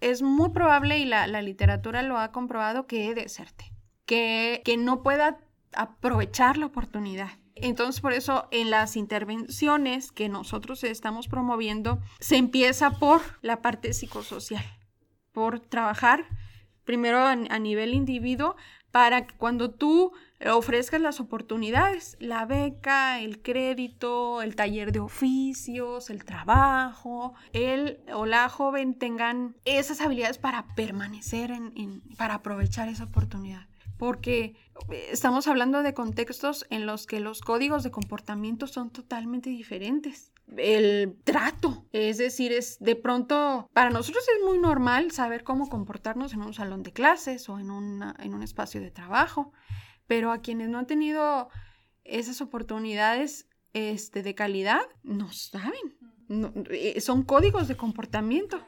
es 0.00 0.22
muy 0.22 0.50
probable, 0.50 0.98
y 0.98 1.04
la, 1.04 1.26
literatura 1.42 2.02
lo 2.02 2.18
ha 2.18 2.32
comprobado, 2.32 2.86
que 2.86 3.14
deserte, 3.14 3.72
que, 4.06 4.62
que 4.64 4.76
no 4.76 5.02
pueda 5.02 5.38
aprovechar 5.72 6.58
la 6.58 6.66
oportunidad. 6.66 7.30
Entonces, 7.54 8.00
por 8.00 8.12
eso 8.12 8.48
en 8.50 8.70
las 8.70 8.96
intervenciones 8.96 10.12
que 10.12 10.28
nosotros 10.28 10.82
estamos 10.84 11.28
promoviendo, 11.28 12.00
se 12.18 12.36
empieza 12.36 12.90
por 12.90 13.20
la 13.42 13.60
parte 13.60 13.92
psicosocial, 13.92 14.64
por 15.32 15.60
trabajar 15.60 16.24
primero 16.84 17.18
a, 17.18 17.32
a 17.32 17.58
nivel 17.58 17.94
individuo 17.94 18.56
para 18.90 19.26
que 19.26 19.34
cuando 19.36 19.70
tú 19.70 20.12
ofrezcas 20.48 21.00
las 21.00 21.20
oportunidades, 21.20 22.16
la 22.18 22.46
beca, 22.46 23.20
el 23.20 23.42
crédito, 23.42 24.42
el 24.42 24.56
taller 24.56 24.90
de 24.92 25.00
oficios, 25.00 26.08
el 26.08 26.24
trabajo, 26.24 27.34
él 27.52 28.00
o 28.14 28.24
la 28.26 28.48
joven 28.48 28.94
tengan 28.94 29.56
esas 29.64 30.00
habilidades 30.00 30.38
para 30.38 30.66
permanecer 30.74 31.50
en, 31.50 32.02
para 32.16 32.34
aprovechar 32.34 32.88
esa 32.88 33.04
oportunidad. 33.04 33.66
Porque 33.98 34.56
eh, 34.90 35.08
estamos 35.12 35.46
hablando 35.46 35.82
de 35.82 35.92
contextos 35.92 36.66
en 36.70 36.86
los 36.86 37.06
que 37.06 37.20
los 37.20 37.42
códigos 37.42 37.82
de 37.82 37.90
comportamiento 37.90 38.66
son 38.66 38.88
totalmente 38.88 39.50
diferentes. 39.50 40.32
El 40.56 41.18
trato, 41.22 41.84
es 41.92 42.16
decir, 42.16 42.50
es 42.52 42.78
de 42.80 42.96
pronto, 42.96 43.68
para 43.74 43.90
nosotros 43.90 44.24
es 44.36 44.44
muy 44.44 44.58
normal 44.58 45.10
saber 45.12 45.44
cómo 45.44 45.68
comportarnos 45.68 46.32
en 46.32 46.40
un 46.40 46.54
salón 46.54 46.82
de 46.82 46.92
clases 46.92 47.48
o 47.50 47.58
en, 47.58 47.68
en 48.18 48.34
un 48.34 48.42
espacio 48.42 48.80
de 48.80 48.90
trabajo 48.90 49.52
pero 50.10 50.32
a 50.32 50.38
quienes 50.38 50.68
no 50.68 50.78
han 50.78 50.88
tenido 50.88 51.50
esas 52.02 52.40
oportunidades 52.40 53.48
este, 53.74 54.24
de 54.24 54.34
calidad, 54.34 54.80
no 55.04 55.30
saben. 55.30 55.96
Eh, 56.68 57.00
son 57.00 57.22
códigos 57.22 57.68
de 57.68 57.76
comportamiento 57.76 58.60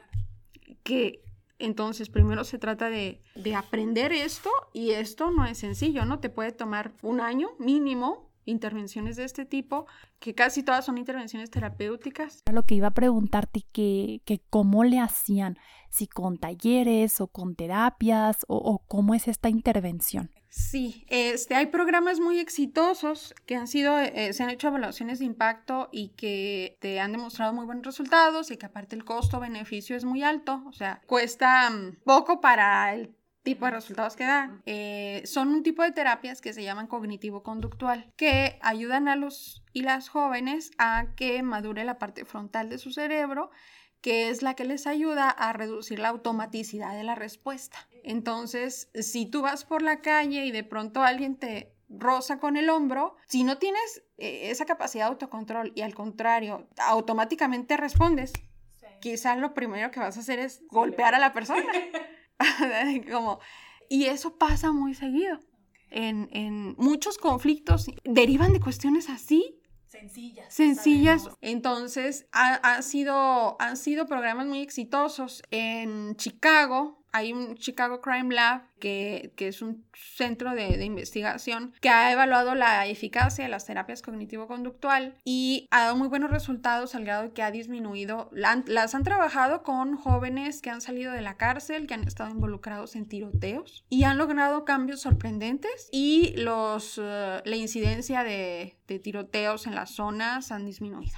que 0.83 1.21
entonces 1.59 2.09
primero 2.09 2.45
se 2.45 2.59
trata 2.59 2.89
de, 2.89 3.19
de 3.35 3.55
aprender 3.55 4.13
esto 4.13 4.49
y 4.71 4.91
esto 4.91 5.31
no 5.31 5.43
es 5.43 5.57
sencillo, 5.57 6.05
¿no? 6.05 6.21
Te 6.21 6.29
puede 6.29 6.53
tomar 6.53 6.93
un 7.01 7.19
año 7.19 7.49
mínimo 7.59 8.31
intervenciones 8.45 9.15
de 9.15 9.25
este 9.25 9.45
tipo, 9.45 9.85
que 10.19 10.35
casi 10.35 10.63
todas 10.63 10.85
son 10.85 10.97
intervenciones 10.97 11.49
terapéuticas. 11.49 12.41
Lo 12.51 12.63
que 12.63 12.75
iba 12.75 12.87
a 12.87 12.93
preguntarte, 12.93 13.65
que, 13.71 14.21
que 14.25 14.41
cómo 14.49 14.83
le 14.83 14.99
hacían, 14.99 15.57
si 15.89 16.07
con 16.07 16.37
talleres 16.37 17.21
o 17.21 17.27
con 17.27 17.55
terapias 17.55 18.45
o, 18.47 18.83
cómo 18.87 19.13
es 19.13 19.27
esta 19.27 19.49
intervención. 19.49 20.31
Sí, 20.55 21.03
este, 21.07 21.55
hay 21.55 21.65
programas 21.65 22.19
muy 22.19 22.37
exitosos 22.37 23.33
que 23.47 23.55
han 23.55 23.67
sido, 23.67 23.97
eh, 23.97 24.33
se 24.33 24.43
han 24.43 24.51
hecho 24.51 24.67
evaluaciones 24.67 25.17
de 25.17 25.25
impacto 25.25 25.89
y 25.91 26.09
que 26.09 26.77
te 26.79 26.99
han 26.99 27.11
demostrado 27.11 27.53
muy 27.53 27.65
buenos 27.65 27.83
resultados 27.83 28.51
y 28.51 28.57
que 28.57 28.67
aparte 28.67 28.95
el 28.95 29.03
costo-beneficio 29.03 29.95
es 29.95 30.05
muy 30.05 30.21
alto, 30.21 30.63
o 30.67 30.71
sea, 30.71 31.01
cuesta 31.07 31.67
mm, 31.71 32.03
poco 32.03 32.39
para 32.39 32.93
el 32.93 33.15
tipo 33.41 33.65
de 33.65 33.71
resultados 33.71 34.15
que 34.15 34.25
dan. 34.25 34.61
Eh, 34.67 35.23
son 35.25 35.47
un 35.47 35.63
tipo 35.63 35.81
de 35.81 35.91
terapias 35.91 36.39
que 36.39 36.53
se 36.53 36.63
llaman 36.63 36.85
cognitivo-conductual, 36.85 38.13
que 38.15 38.59
ayudan 38.61 39.07
a 39.07 39.15
los 39.15 39.63
y 39.73 39.81
las 39.81 40.07
jóvenes 40.07 40.69
a 40.77 41.15
que 41.15 41.41
madure 41.41 41.83
la 41.83 41.97
parte 41.97 42.25
frontal 42.25 42.69
de 42.69 42.77
su 42.77 42.91
cerebro 42.91 43.49
que 44.03 44.29
es 44.29 44.41
la 44.41 44.53
que 44.53 44.65
les 44.65 44.85
ayuda 44.85 45.29
a 45.29 45.53
reducir 45.53 45.97
la 45.97 46.09
automaticidad 46.09 46.93
de 46.93 47.03
la 47.03 47.15
respuesta. 47.15 47.87
Entonces, 48.03 48.89
si 48.93 49.25
tú 49.25 49.41
vas 49.41 49.63
por 49.63 49.81
la 49.81 50.01
calle 50.01 50.45
y 50.45 50.51
de 50.51 50.65
pronto 50.65 51.01
alguien 51.01 51.37
te 51.37 51.73
roza 51.87 52.37
con 52.37 52.57
el 52.57 52.69
hombro, 52.69 53.15
si 53.27 53.45
no 53.45 53.59
tienes 53.59 54.03
eh, 54.17 54.51
esa 54.51 54.65
capacidad 54.65 55.05
de 55.05 55.11
autocontrol 55.11 55.71
y 55.73 55.83
al 55.83 55.95
contrario, 55.95 56.67
automáticamente 56.77 57.77
respondes, 57.77 58.33
quizás 58.99 59.37
lo 59.37 59.53
primero 59.53 59.89
que 59.89 60.01
vas 60.01 60.17
a 60.17 60.19
hacer 60.19 60.37
es 60.37 60.63
golpear 60.67 61.15
a 61.15 61.19
la 61.19 61.31
persona. 61.31 61.63
Como, 63.09 63.39
y 63.87 64.07
eso 64.07 64.37
pasa 64.37 64.73
muy 64.73 64.95
seguido. 64.95 65.39
En, 65.91 66.27
en, 66.33 66.75
muchos 66.77 67.17
conflictos 67.17 67.85
derivan 68.03 68.51
de 68.51 68.59
cuestiones 68.59 69.09
así. 69.09 69.61
Sencillas. 70.03 70.53
Sencillas. 70.53 71.29
Entonces, 71.41 72.27
ha, 72.31 72.81
sido, 72.81 73.55
han 73.59 73.77
sido 73.77 74.05
programas 74.05 74.47
muy 74.47 74.61
exitosos 74.61 75.43
en 75.51 76.15
Chicago, 76.15 77.02
hay 77.13 77.31
un 77.31 77.55
Chicago 77.55 78.01
Crime 78.01 78.33
Lab, 78.33 78.63
que, 78.79 79.31
es 79.37 79.61
un 79.61 79.85
centro 79.93 80.51
de, 80.51 80.83
investigación 80.83 81.73
que 81.79 81.89
ha 81.89 82.11
evaluado 82.11 82.55
la 82.55 82.87
eficacia 82.87 83.45
de 83.45 83.49
las 83.49 83.65
terapias 83.65 84.01
cognitivo-conductual 84.01 85.15
y 85.23 85.67
ha 85.71 85.83
dado 85.83 85.95
muy 85.95 86.07
buenos 86.07 86.31
resultados 86.31 86.95
al 86.95 87.05
grado 87.05 87.33
que 87.33 87.43
ha 87.43 87.51
disminuido. 87.51 88.29
las 88.33 88.95
han 88.95 89.03
trabajado 89.03 89.61
con 89.63 89.95
jóvenes 89.95 90.61
que 90.61 90.71
han 90.71 90.81
salido 90.81 91.13
de 91.13 91.21
la 91.21 91.37
cárcel, 91.37 91.85
que 91.87 91.93
han 91.93 92.05
estado 92.05 92.31
involucrados 92.31 92.95
en 92.95 93.07
tiroteos 93.07 93.85
y 93.89 94.03
han 94.03 94.17
logrado 94.17 94.65
cambios 94.65 95.01
sorprendentes 95.01 95.89
y 95.91 96.33
los, 96.35 96.99
eh, 97.01 97.41
la 97.45 97.55
incidencia 97.55 98.23
de, 98.23 98.75
de 98.87 98.99
tiroteos 98.99 99.67
en 99.67 99.75
las 99.75 99.91
zonas 99.91 100.51
han 100.51 100.65
disminuido, 100.65 101.17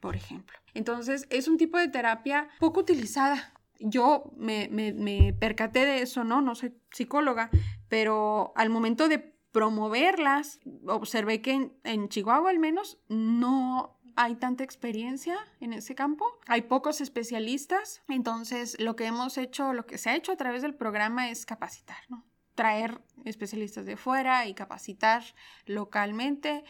por 0.00 0.16
ejemplo. 0.16 0.58
Entonces, 0.74 1.26
es 1.30 1.48
un 1.48 1.58
tipo 1.58 1.78
de 1.78 1.88
terapia 1.88 2.48
poco 2.58 2.80
utilizada 2.80 3.51
yo 3.84 4.32
me, 4.36 4.68
me, 4.68 5.32
percaté 5.32 5.84
de 5.84 6.02
eso, 6.02 6.24
¿no? 6.24 6.40
No 6.40 6.54
soy 6.54 6.74
psicóloga, 6.90 7.50
pero 7.88 8.52
al 8.56 8.70
momento 8.70 9.08
de 9.08 9.18
promoverlas, 9.52 10.60
observé 10.86 11.42
que 11.42 11.70
en, 11.84 12.08
Chihuahua 12.08 12.50
al 12.50 12.58
menos 12.58 12.98
no 13.08 13.98
hay 14.16 14.36
tanta 14.36 14.64
experiencia 14.64 15.38
en 15.60 15.72
ese 15.72 15.94
campo, 15.94 16.26
hay 16.46 16.62
pocos 16.62 17.00
especialistas, 17.00 18.02
entonces 18.08 18.76
lo 18.80 18.96
que 18.96 19.06
hemos 19.06 19.38
hecho, 19.38 19.72
lo 19.72 19.86
que 19.86 19.98
se 19.98 20.10
ha 20.10 20.16
hecho 20.16 20.32
a 20.32 20.36
través 20.36 20.62
del 20.62 20.74
programa 20.74 21.30
es 21.30 21.46
capacitar, 21.46 21.98
¿no? 22.08 22.24
Traer 22.54 23.00
especialistas 23.24 23.86
de 23.86 23.96
fuera 23.96 24.46
y 24.46 24.54
capacitar 24.54 25.22
localmente 25.64 26.64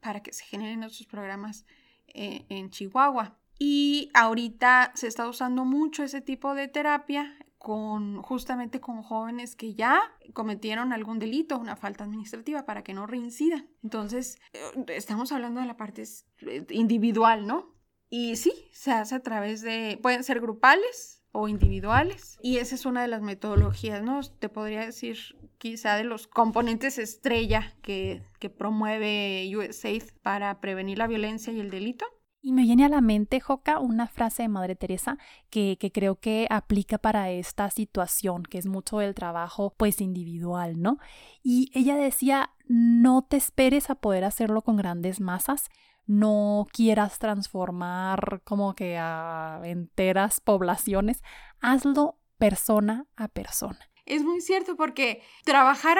para 0.00 0.22
que 0.22 0.32
se 0.32 0.44
generen 0.44 0.84
estos 0.84 1.06
programas 1.06 1.66
eh, 2.08 2.44
en 2.48 2.70
Chihuahua. 2.70 3.36
Y 3.66 4.10
ahorita 4.12 4.92
se 4.94 5.06
está 5.06 5.26
usando 5.26 5.64
mucho 5.64 6.02
ese 6.02 6.20
tipo 6.20 6.54
de 6.54 6.68
terapia 6.68 7.34
con 7.56 8.20
justamente 8.20 8.78
con 8.78 9.02
jóvenes 9.02 9.56
que 9.56 9.74
ya 9.74 10.02
cometieron 10.34 10.92
algún 10.92 11.18
delito, 11.18 11.58
una 11.58 11.74
falta 11.74 12.04
administrativa 12.04 12.66
para 12.66 12.84
que 12.84 12.92
no 12.92 13.06
reincidan. 13.06 13.66
Entonces, 13.82 14.38
eh, 14.52 14.84
estamos 14.88 15.32
hablando 15.32 15.62
de 15.62 15.66
la 15.66 15.78
parte 15.78 16.02
eh, 16.02 16.66
individual, 16.68 17.46
¿no? 17.46 17.74
Y 18.10 18.36
sí, 18.36 18.52
se 18.70 18.92
hace 18.92 19.14
a 19.14 19.20
través 19.20 19.62
de, 19.62 19.98
pueden 20.02 20.24
ser 20.24 20.42
grupales 20.42 21.24
o 21.32 21.48
individuales. 21.48 22.36
Y 22.42 22.58
esa 22.58 22.74
es 22.74 22.84
una 22.84 23.00
de 23.00 23.08
las 23.08 23.22
metodologías, 23.22 24.02
¿no? 24.02 24.20
Te 24.40 24.50
podría 24.50 24.84
decir 24.84 25.16
quizá 25.56 25.96
de 25.96 26.04
los 26.04 26.26
componentes 26.26 26.98
estrella 26.98 27.74
que, 27.80 28.22
que 28.40 28.50
promueve 28.50 29.50
USAID 29.56 30.02
para 30.20 30.60
prevenir 30.60 30.98
la 30.98 31.06
violencia 31.06 31.50
y 31.50 31.60
el 31.60 31.70
delito. 31.70 32.04
Y 32.46 32.52
me 32.52 32.60
viene 32.64 32.84
a 32.84 32.90
la 32.90 33.00
mente, 33.00 33.40
Joca, 33.40 33.78
una 33.78 34.06
frase 34.06 34.42
de 34.42 34.50
Madre 34.50 34.76
Teresa 34.76 35.16
que, 35.48 35.78
creo 35.94 36.16
que 36.20 36.46
aplica 36.50 36.98
para 36.98 37.30
esta 37.30 37.70
situación, 37.70 38.42
que 38.42 38.58
es 38.58 38.66
mucho 38.66 38.98
del 38.98 39.14
trabajo 39.14 39.72
pues 39.78 40.02
individual, 40.02 40.78
¿no? 40.82 40.98
Y 41.42 41.70
ella 41.72 41.96
decía, 41.96 42.50
no 42.68 43.22
te 43.22 43.38
esperes 43.38 43.88
a 43.88 43.94
poder 43.94 44.24
hacerlo 44.24 44.60
con 44.60 44.76
grandes 44.76 45.22
masas, 45.22 45.70
no 46.06 46.66
quieras 46.70 47.18
transformar 47.18 48.42
como 48.44 48.74
que 48.74 48.98
a 48.98 49.62
enteras 49.64 50.40
poblaciones, 50.40 51.22
hazlo 51.62 52.18
persona 52.36 53.06
a 53.16 53.28
persona. 53.28 53.88
Es 54.04 54.22
muy 54.22 54.42
cierto 54.42 54.76
porque 54.76 55.22
trabajar, 55.46 55.96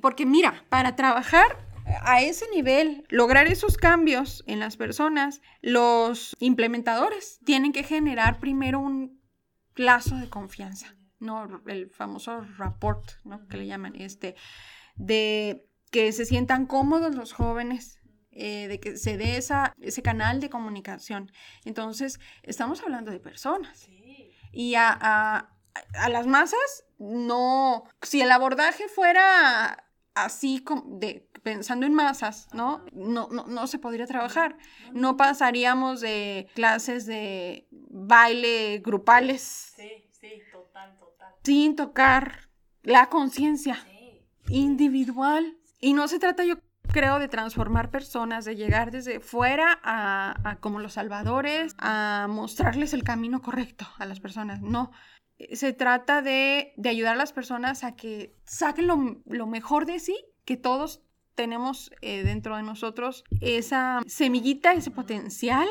porque 0.00 0.24
mira, 0.24 0.64
para 0.70 0.96
trabajar 0.96 1.73
a 1.86 2.22
ese 2.22 2.46
nivel, 2.54 3.04
lograr 3.08 3.46
esos 3.46 3.76
cambios 3.76 4.42
en 4.46 4.58
las 4.58 4.76
personas, 4.76 5.40
los 5.60 6.34
implementadores 6.38 7.40
tienen 7.44 7.72
que 7.72 7.82
generar 7.82 8.38
primero 8.38 8.80
un 8.80 9.20
lazo 9.76 10.16
de 10.16 10.28
confianza, 10.28 10.96
¿no? 11.20 11.62
El 11.66 11.90
famoso 11.90 12.40
rapport, 12.56 13.04
¿no? 13.24 13.46
Que 13.48 13.58
le 13.58 13.66
llaman, 13.66 13.94
este, 13.96 14.34
de 14.96 15.66
que 15.90 16.12
se 16.12 16.24
sientan 16.24 16.66
cómodos 16.66 17.14
los 17.14 17.32
jóvenes, 17.32 18.00
eh, 18.32 18.66
de 18.66 18.80
que 18.80 18.96
se 18.96 19.16
dé 19.16 19.36
esa, 19.36 19.74
ese 19.80 20.02
canal 20.02 20.40
de 20.40 20.50
comunicación. 20.50 21.30
Entonces, 21.64 22.18
estamos 22.42 22.82
hablando 22.82 23.10
de 23.10 23.20
personas. 23.20 23.88
Y 24.52 24.74
a, 24.74 24.96
a, 25.00 25.56
a 25.94 26.08
las 26.08 26.26
masas, 26.26 26.84
no, 26.98 27.84
si 28.02 28.22
el 28.22 28.30
abordaje 28.30 28.88
fuera 28.88 29.84
así 30.14 30.60
como 30.60 30.98
de 30.98 31.28
pensando 31.44 31.86
en 31.86 31.94
masas, 31.94 32.48
¿no? 32.52 32.84
No, 32.92 33.28
no, 33.30 33.46
no 33.46 33.66
se 33.68 33.78
podría 33.78 34.06
trabajar. 34.06 34.56
No 34.92 35.16
pasaríamos 35.16 36.00
de 36.00 36.48
clases 36.54 37.06
de 37.06 37.68
baile 37.70 38.80
grupales. 38.84 39.74
Sí, 39.76 40.08
sí, 40.10 40.40
total, 40.50 40.96
total. 40.98 41.34
Sin 41.44 41.76
tocar 41.76 42.48
la 42.82 43.08
conciencia 43.10 43.78
individual. 44.48 45.56
Y 45.80 45.92
no 45.92 46.08
se 46.08 46.18
trata, 46.18 46.44
yo 46.44 46.56
creo, 46.90 47.18
de 47.18 47.28
transformar 47.28 47.90
personas, 47.90 48.46
de 48.46 48.56
llegar 48.56 48.90
desde 48.90 49.20
fuera 49.20 49.78
a, 49.82 50.56
como 50.60 50.80
los 50.80 50.94
salvadores, 50.94 51.74
a 51.78 52.26
mostrarles 52.28 52.94
el 52.94 53.04
camino 53.04 53.42
correcto 53.42 53.86
a 53.98 54.06
las 54.06 54.18
personas. 54.18 54.62
No, 54.62 54.92
se 55.52 55.74
trata 55.74 56.22
de, 56.22 56.72
ayudar 56.84 57.14
a 57.14 57.18
las 57.18 57.34
personas 57.34 57.84
a 57.84 57.96
que 57.96 58.34
saquen 58.44 58.86
lo, 58.86 59.22
lo, 59.26 59.46
mejor 59.46 59.84
de 59.84 59.98
sí, 59.98 60.16
que 60.46 60.56
todos 60.56 61.02
tenemos 61.34 61.90
eh, 62.00 62.22
dentro 62.22 62.56
de 62.56 62.62
nosotros 62.62 63.24
esa 63.40 64.00
semillita, 64.06 64.72
ese 64.72 64.90
potencial. 64.90 65.68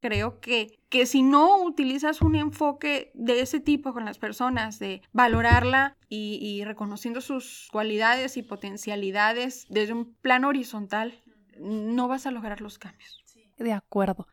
Creo 0.00 0.40
que, 0.40 0.78
que 0.88 1.06
si 1.06 1.22
no 1.22 1.62
utilizas 1.64 2.20
un 2.20 2.36
enfoque 2.36 3.10
de 3.14 3.40
ese 3.40 3.60
tipo 3.60 3.92
con 3.92 4.04
las 4.04 4.18
personas, 4.18 4.78
de 4.78 5.02
valorarla 5.12 5.96
y, 6.08 6.62
reconociendo 6.64 7.20
sus 7.20 7.68
cualidades 7.72 8.36
y 8.36 8.42
potencialidades 8.42 9.66
desde 9.68 9.94
un 9.94 10.14
plano 10.14 10.48
horizontal, 10.48 11.22
no 11.58 12.08
vas 12.08 12.26
a 12.26 12.30
lograr 12.30 12.60
los 12.60 12.78
cambios. 12.78 13.24
De 13.56 13.72
acuerdo. 13.72 14.26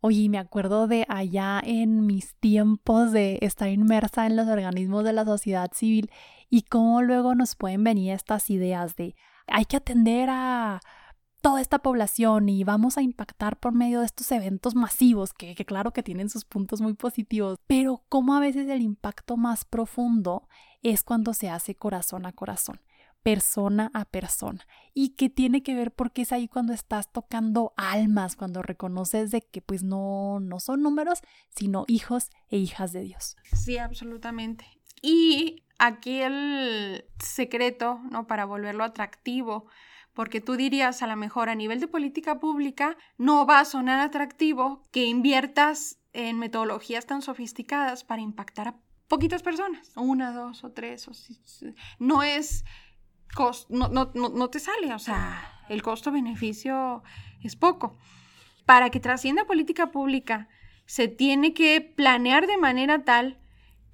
Oye, 0.00 0.28
me 0.28 0.38
acuerdo 0.38 0.86
de 0.86 1.04
allá 1.08 1.60
en 1.64 2.06
mis 2.06 2.36
tiempos 2.36 3.10
de 3.10 3.38
estar 3.40 3.68
inmersa 3.68 4.26
en 4.26 4.36
los 4.36 4.46
organismos 4.46 5.02
de 5.02 5.12
la 5.12 5.24
sociedad 5.24 5.72
civil 5.74 6.10
y 6.48 6.62
cómo 6.62 7.02
luego 7.02 7.34
nos 7.34 7.56
pueden 7.56 7.82
venir 7.82 8.12
estas 8.12 8.48
ideas 8.50 8.94
de, 8.94 9.16
hay 9.50 9.64
que 9.64 9.76
atender 9.76 10.28
a 10.30 10.80
toda 11.40 11.60
esta 11.60 11.78
población 11.78 12.48
y 12.48 12.64
vamos 12.64 12.98
a 12.98 13.02
impactar 13.02 13.58
por 13.58 13.72
medio 13.72 14.00
de 14.00 14.06
estos 14.06 14.30
eventos 14.32 14.74
masivos 14.74 15.32
que, 15.32 15.54
claro 15.64 15.92
que 15.92 16.02
tienen 16.02 16.28
sus 16.28 16.44
puntos 16.44 16.80
muy 16.80 16.94
positivos, 16.94 17.58
pero 17.66 18.02
como 18.08 18.34
a 18.34 18.40
veces 18.40 18.68
el 18.68 18.82
impacto 18.82 19.36
más 19.36 19.64
profundo 19.64 20.48
es 20.82 21.02
cuando 21.02 21.34
se 21.34 21.48
hace 21.48 21.74
corazón 21.74 22.26
a 22.26 22.32
corazón 22.32 22.80
persona 23.22 23.90
a 23.94 24.04
persona 24.04 24.66
y 24.94 25.10
que 25.10 25.28
tiene 25.28 25.62
que 25.62 25.74
ver 25.74 25.92
porque 25.92 26.22
es 26.22 26.32
ahí 26.32 26.48
cuando 26.48 26.72
estás 26.72 27.12
tocando 27.12 27.74
almas, 27.76 28.36
cuando 28.36 28.62
reconoces 28.62 29.32
de 29.32 29.42
que 29.42 29.60
pues 29.60 29.82
no, 29.82 30.38
no 30.40 30.60
son 30.60 30.82
números, 30.82 31.20
sino 31.50 31.84
hijos 31.88 32.30
e 32.48 32.58
hijas 32.58 32.92
de 32.92 33.02
Dios. 33.02 33.36
Sí, 33.52 33.76
absolutamente. 33.76 34.64
Y 35.02 35.64
aquí 35.78 36.20
el 36.20 37.04
secreto, 37.18 38.00
¿no? 38.10 38.26
Para 38.26 38.44
volverlo 38.44 38.84
atractivo, 38.84 39.66
porque 40.12 40.40
tú 40.40 40.56
dirías 40.56 41.02
a 41.02 41.06
lo 41.06 41.16
mejor 41.16 41.48
a 41.48 41.54
nivel 41.54 41.80
de 41.80 41.88
política 41.88 42.40
pública 42.40 42.96
no 43.16 43.46
va 43.46 43.60
a 43.60 43.64
sonar 43.64 44.00
atractivo 44.00 44.82
que 44.90 45.06
inviertas 45.06 46.00
en 46.12 46.38
metodologías 46.38 47.06
tan 47.06 47.22
sofisticadas 47.22 48.04
para 48.04 48.22
impactar 48.22 48.68
a 48.68 48.76
poquitas 49.06 49.42
personas, 49.42 49.92
una, 49.96 50.32
dos 50.32 50.64
o 50.64 50.72
tres, 50.72 51.08
o 51.08 51.12
no 51.98 52.22
es, 52.22 52.64
no, 53.68 53.88
no, 53.88 54.10
no 54.14 54.50
te 54.50 54.60
sale, 54.60 54.92
o 54.92 54.98
sea, 54.98 55.64
el 55.68 55.82
costo-beneficio 55.82 57.02
es 57.42 57.56
poco. 57.56 57.96
Para 58.66 58.90
que 58.90 59.00
trascienda 59.00 59.46
política 59.46 59.90
pública, 59.90 60.48
se 60.84 61.08
tiene 61.08 61.54
que 61.54 61.80
planear 61.80 62.46
de 62.46 62.58
manera 62.58 63.04
tal 63.04 63.38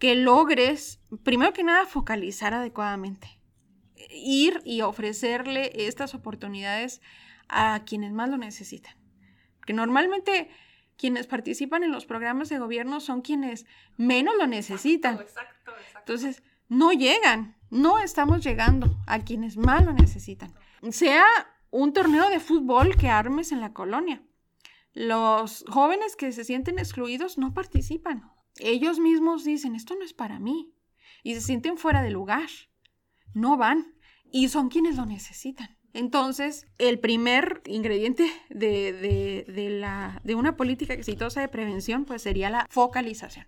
que 0.04 0.14
logres, 0.16 1.00
primero 1.22 1.54
que 1.54 1.64
nada, 1.64 1.86
focalizar 1.86 2.52
adecuadamente. 2.52 3.40
Ir 4.10 4.60
y 4.62 4.82
ofrecerle 4.82 5.72
estas 5.86 6.14
oportunidades 6.14 7.00
a 7.48 7.84
quienes 7.86 8.12
más 8.12 8.28
lo 8.28 8.36
necesitan. 8.36 8.94
Porque 9.56 9.72
normalmente 9.72 10.50
quienes 10.98 11.26
participan 11.26 11.84
en 11.84 11.90
los 11.90 12.04
programas 12.04 12.50
de 12.50 12.58
gobierno 12.58 13.00
son 13.00 13.22
quienes 13.22 13.64
menos 13.96 14.34
lo 14.38 14.46
necesitan. 14.46 15.18
Exacto, 15.18 15.70
exacto, 15.70 16.00
Entonces, 16.00 16.42
no 16.68 16.92
llegan, 16.92 17.56
no 17.70 17.98
estamos 17.98 18.44
llegando 18.44 18.98
a 19.06 19.20
quienes 19.20 19.56
más 19.56 19.86
lo 19.86 19.94
necesitan. 19.94 20.52
Sea 20.90 21.24
un 21.70 21.94
torneo 21.94 22.28
de 22.28 22.40
fútbol 22.40 22.94
que 22.98 23.08
armes 23.08 23.52
en 23.52 23.62
la 23.62 23.72
colonia. 23.72 24.22
Los 24.92 25.64
jóvenes 25.66 26.14
que 26.14 26.30
se 26.32 26.44
sienten 26.44 26.78
excluidos 26.78 27.38
no 27.38 27.54
participan 27.54 28.33
ellos 28.58 28.98
mismos 28.98 29.44
dicen, 29.44 29.74
esto 29.74 29.94
no 29.94 30.04
es 30.04 30.12
para 30.12 30.38
mí, 30.38 30.74
y 31.22 31.34
se 31.34 31.40
sienten 31.40 31.78
fuera 31.78 32.02
de 32.02 32.10
lugar, 32.10 32.48
no 33.32 33.56
van, 33.56 33.94
y 34.30 34.48
son 34.48 34.68
quienes 34.68 34.96
lo 34.96 35.06
necesitan. 35.06 35.78
Entonces, 35.92 36.66
el 36.78 36.98
primer 36.98 37.62
ingrediente 37.66 38.28
de, 38.50 39.44
la, 39.80 40.20
de 40.24 40.34
una 40.34 40.56
política 40.56 40.92
exitosa 40.92 41.40
de 41.40 41.48
prevención 41.48 42.04
pues 42.04 42.22
sería 42.22 42.50
la 42.50 42.66
focalización 42.68 43.46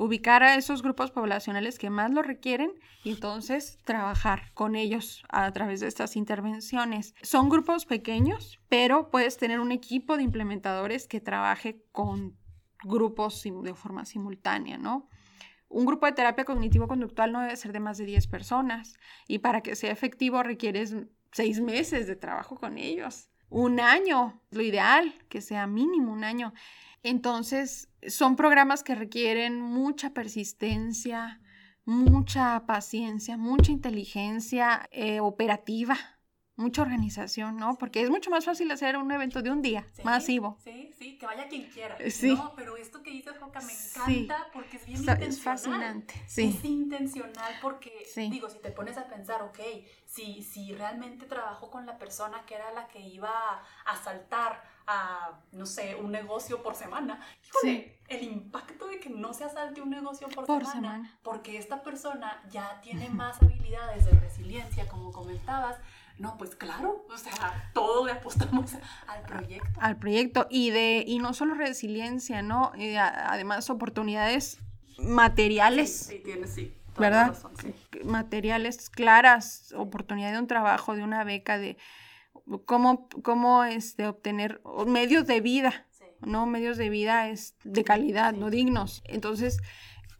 ubicar 0.00 0.42
a 0.42 0.54
esos 0.54 0.82
grupos 0.82 1.10
poblacionales 1.10 1.78
que 1.78 1.90
más 1.90 2.10
lo 2.10 2.22
requieren 2.22 2.72
y 3.04 3.10
entonces 3.10 3.78
trabajar 3.84 4.50
con 4.54 4.74
ellos 4.74 5.22
a 5.28 5.52
través 5.52 5.80
de 5.80 5.88
estas 5.88 6.16
intervenciones. 6.16 7.14
Son 7.20 7.50
grupos 7.50 7.84
pequeños, 7.84 8.58
pero 8.70 9.10
puedes 9.10 9.36
tener 9.36 9.60
un 9.60 9.72
equipo 9.72 10.16
de 10.16 10.22
implementadores 10.22 11.06
que 11.06 11.20
trabaje 11.20 11.84
con 11.92 12.39
grupos 12.84 13.42
de 13.42 13.74
forma 13.74 14.04
simultánea, 14.04 14.78
¿no? 14.78 15.08
Un 15.68 15.86
grupo 15.86 16.06
de 16.06 16.12
terapia 16.12 16.44
cognitivo-conductual 16.44 17.30
no 17.30 17.40
debe 17.40 17.56
ser 17.56 17.72
de 17.72 17.80
más 17.80 17.96
de 17.98 18.04
10 18.04 18.26
personas 18.26 18.98
y 19.28 19.38
para 19.38 19.60
que 19.60 19.76
sea 19.76 19.92
efectivo 19.92 20.42
requieres 20.42 20.96
seis 21.30 21.60
meses 21.60 22.08
de 22.08 22.16
trabajo 22.16 22.56
con 22.56 22.76
ellos. 22.76 23.30
Un 23.48 23.78
año, 23.80 24.42
lo 24.50 24.62
ideal, 24.62 25.14
que 25.28 25.40
sea 25.40 25.66
mínimo 25.66 26.12
un 26.12 26.24
año. 26.24 26.52
Entonces, 27.02 27.88
son 28.08 28.36
programas 28.36 28.82
que 28.82 28.94
requieren 28.94 29.60
mucha 29.60 30.10
persistencia, 30.10 31.40
mucha 31.84 32.66
paciencia, 32.66 33.36
mucha 33.36 33.72
inteligencia 33.72 34.88
eh, 34.90 35.20
operativa, 35.20 35.96
mucha 36.60 36.82
organización, 36.82 37.56
¿no? 37.56 37.76
Porque 37.76 38.02
es 38.02 38.10
mucho 38.10 38.30
más 38.30 38.44
fácil 38.44 38.70
hacer 38.70 38.96
un 38.96 39.10
evento 39.10 39.42
de 39.42 39.50
un 39.50 39.62
día, 39.62 39.86
masivo. 40.04 40.58
Sí, 40.62 40.92
sí, 40.96 41.18
que 41.18 41.26
vaya 41.26 41.48
quien 41.48 41.68
quiera. 41.70 41.96
Sí. 42.10 42.34
No, 42.34 42.52
pero 42.54 42.76
esto 42.76 43.02
que 43.02 43.10
dices, 43.10 43.34
Joca, 43.38 43.60
me 43.60 43.72
encanta 43.72 44.46
porque 44.52 44.76
es 44.76 44.86
bien 44.86 44.98
intencional. 44.98 45.28
Es 45.28 45.42
fascinante, 45.42 46.14
sí. 46.26 46.54
Es 46.56 46.64
intencional 46.64 47.54
porque, 47.60 48.06
digo, 48.16 48.48
si 48.48 48.58
te 48.58 48.70
pones 48.70 48.96
a 48.98 49.08
pensar, 49.08 49.42
ok, 49.42 49.58
si, 50.06 50.42
si 50.42 50.74
realmente 50.74 51.26
trabajo 51.26 51.70
con 51.70 51.86
la 51.86 51.98
persona 51.98 52.44
que 52.46 52.54
era 52.54 52.72
la 52.72 52.88
que 52.88 53.00
iba 53.00 53.30
a 53.30 53.92
asaltar 53.92 54.62
a, 54.86 55.40
no 55.52 55.66
sé, 55.66 55.94
un 55.94 56.10
negocio 56.10 56.62
por 56.62 56.74
semana, 56.74 57.20
sí. 57.62 57.92
el 58.08 58.24
impacto 58.24 58.88
de 58.88 58.98
que 58.98 59.08
no 59.08 59.32
se 59.32 59.44
asalte 59.44 59.80
un 59.80 59.90
negocio 59.90 60.28
por, 60.28 60.46
semana, 60.46 60.72
semana, 60.72 61.18
porque 61.22 61.58
esta 61.58 61.82
persona 61.82 62.42
ya 62.50 62.80
tiene 62.80 63.08
más 63.08 63.40
habilidades 63.40 64.04
de 64.04 64.12
resiliencia, 64.12 64.88
como 64.88 65.12
comentabas, 65.12 65.76
no, 66.20 66.36
pues 66.36 66.54
claro, 66.54 67.06
o 67.08 67.16
sea, 67.16 67.70
todo 67.72 68.04
le 68.04 68.12
apostamos 68.12 68.72
al 69.06 69.22
proyecto. 69.22 69.80
Al 69.80 69.96
proyecto 69.96 70.46
y 70.50 70.68
de 70.68 71.02
y 71.06 71.18
no 71.18 71.32
solo 71.32 71.54
resiliencia, 71.54 72.42
¿no? 72.42 72.72
además 72.98 73.70
oportunidades 73.70 74.58
materiales. 74.98 76.08
Sí, 76.10 76.22
sí 76.22 76.32
sí. 76.46 76.74
¿Verdad? 76.98 77.34
Materiales 78.04 78.90
claras, 78.90 79.72
oportunidad 79.74 80.32
de 80.32 80.38
un 80.38 80.46
trabajo, 80.46 80.94
de 80.94 81.02
una 81.02 81.24
beca, 81.24 81.56
de 81.56 81.78
cómo, 82.66 83.08
cómo 83.22 83.64
este, 83.64 84.06
obtener 84.06 84.60
medios 84.86 85.26
de 85.26 85.40
vida, 85.40 85.86
¿no? 86.20 86.44
Medios 86.44 86.76
de 86.76 86.90
vida 86.90 87.30
es 87.30 87.54
de 87.64 87.82
calidad, 87.82 88.34
no 88.34 88.50
dignos. 88.50 89.02
Entonces, 89.06 89.56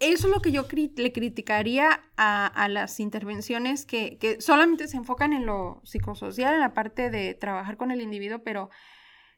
eso 0.01 0.29
es 0.29 0.35
lo 0.35 0.41
que 0.41 0.51
yo 0.51 0.67
le 0.97 1.13
criticaría 1.13 2.03
a, 2.17 2.69
las 2.69 3.01
intervenciones 3.01 3.85
que, 3.85 4.39
solamente 4.41 4.89
se 4.89 4.97
enfocan 4.97 5.35
en 5.35 5.45
lo 5.45 5.83
psicosocial, 5.85 6.55
en 6.55 6.61
la 6.61 6.73
parte 6.73 7.11
de 7.11 7.35
trabajar 7.35 7.77
con 7.77 7.91
el 7.91 8.01
individuo, 8.01 8.43
pero 8.43 8.71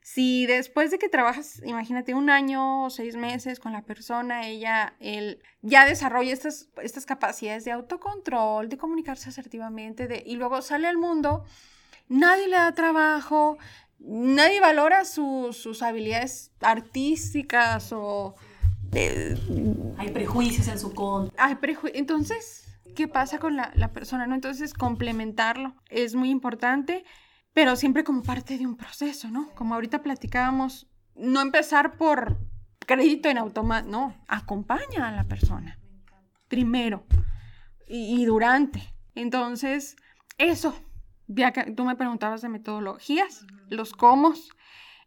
si 0.00 0.46
después 0.46 0.92
de 0.92 0.98
que 0.98 1.08
trabajas, 1.08 1.60
imagínate, 1.64 2.14
un 2.14 2.30
año 2.30 2.84
o 2.84 2.90
seis 2.90 3.16
meses 3.16 3.58
con 3.58 3.72
la 3.72 3.82
persona, 3.82 4.46
ella, 4.46 4.94
él 5.00 5.42
ya 5.62 5.84
desarrolla 5.84 6.32
estas, 6.32 6.68
capacidades 7.06 7.64
de 7.64 7.72
autocontrol, 7.72 8.68
de 8.68 8.78
comunicarse 8.78 9.30
asertivamente, 9.30 10.22
y 10.24 10.36
luego 10.36 10.62
sale 10.62 10.86
al 10.86 10.96
mundo, 10.96 11.44
nadie 12.08 12.46
le 12.46 12.56
da 12.56 12.72
trabajo, 12.72 13.58
nadie 13.98 14.60
valora 14.60 15.04
sus 15.04 15.82
habilidades 15.82 16.52
artísticas 16.60 17.92
o 17.92 18.36
hay 18.92 20.10
prejuicios 20.12 20.68
en 20.68 20.78
su 20.78 20.92
contra. 20.92 21.44
Hay 21.44 21.54
prejuicios. 21.56 21.98
Entonces, 21.98 22.78
¿qué 22.94 23.08
pasa 23.08 23.38
con 23.38 23.56
la, 23.56 23.92
persona? 23.92 24.26
¿no? 24.26 24.34
Entonces, 24.34 24.74
complementarlo 24.74 25.74
es 25.88 26.14
muy 26.14 26.30
importante, 26.30 27.04
pero 27.52 27.76
siempre 27.76 28.04
como 28.04 28.22
parte 28.22 28.58
de 28.58 28.66
un 28.66 28.76
proceso, 28.76 29.30
¿no? 29.30 29.50
Como 29.54 29.74
ahorita 29.74 30.02
platicábamos, 30.02 30.88
no 31.14 31.40
empezar 31.40 31.96
por 31.96 32.38
crédito 32.86 33.28
en 33.28 33.38
automático, 33.38 33.90
no, 33.90 34.14
acompaña 34.28 35.08
a 35.08 35.12
la 35.12 35.24
persona. 35.24 35.78
Primero 36.48 37.06
y, 37.88 38.24
durante. 38.24 38.94
Entonces, 39.14 39.96
eso, 40.38 40.74
ya 41.26 41.52
que 41.52 41.72
tú 41.72 41.84
me 41.84 41.96
preguntabas 41.96 42.42
de 42.42 42.48
metodologías, 42.48 43.46
los 43.68 43.92
cómo, 43.92 44.34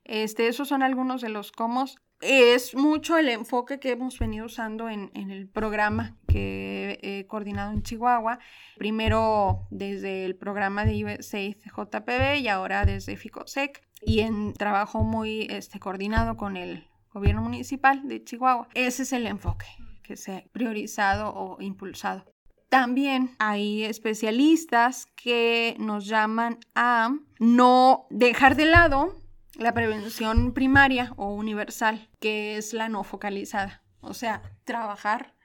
este, 0.04 0.48
esos 0.48 0.68
son 0.68 0.84
algunos 0.84 1.22
de 1.22 1.30
los 1.30 1.52
cómo 1.52 1.86
es 2.22 2.76
mucho 2.76 3.18
el 3.18 3.30
enfoque 3.30 3.80
que 3.80 3.92
hemos 3.92 4.18
venido 4.20 4.46
usando 4.46 4.90
en, 4.90 5.12
el 5.14 5.48
programa 5.48 6.16
que 6.28 7.00
he 7.02 7.28
coordinado 7.28 7.72
en 7.72 7.84
Chihuahua. 7.84 8.40
Primero 8.78 9.68
desde 9.70 10.26
el 10.26 10.36
programa 10.36 10.86
de 10.86 11.06
USAID 11.06 11.58
JPB 11.66 12.40
y 12.42 12.48
ahora 12.48 12.86
desde 12.86 13.18
FICOSEC 13.18 13.82
y 14.02 14.22
en 14.22 14.54
trabajo 14.54 15.04
muy 15.04 15.48
este, 15.50 15.80
coordinado 15.80 16.38
con 16.38 16.58
el 16.58 16.88
gobierno 17.14 17.42
municipal 17.42 18.08
de 18.08 18.24
Chihuahua. 18.24 18.68
Ese 18.74 19.04
es 19.04 19.14
el 19.14 19.28
enfoque 19.28 19.68
que 20.04 20.16
se 20.16 20.36
ha 20.36 20.44
priorizado 20.52 21.34
o 21.34 21.62
impulsado. 21.62 22.26
También 22.70 23.36
hay 23.40 23.84
especialistas 23.84 25.08
que 25.16 25.76
nos 25.80 26.08
llaman 26.08 26.60
a 26.76 27.16
no 27.40 28.06
dejar 28.10 28.56
de 28.56 28.66
lado 28.66 29.25
la 29.58 29.74
prevención 29.74 30.54
primaria 30.54 31.14
o 31.18 31.34
universal, 31.34 32.10
que 32.20 32.58
es 32.58 32.74
la 32.74 32.90
no 32.90 33.04
focalizada. 33.04 33.84
O 34.02 34.14
sea, 34.14 34.42
trabajar 34.64 35.36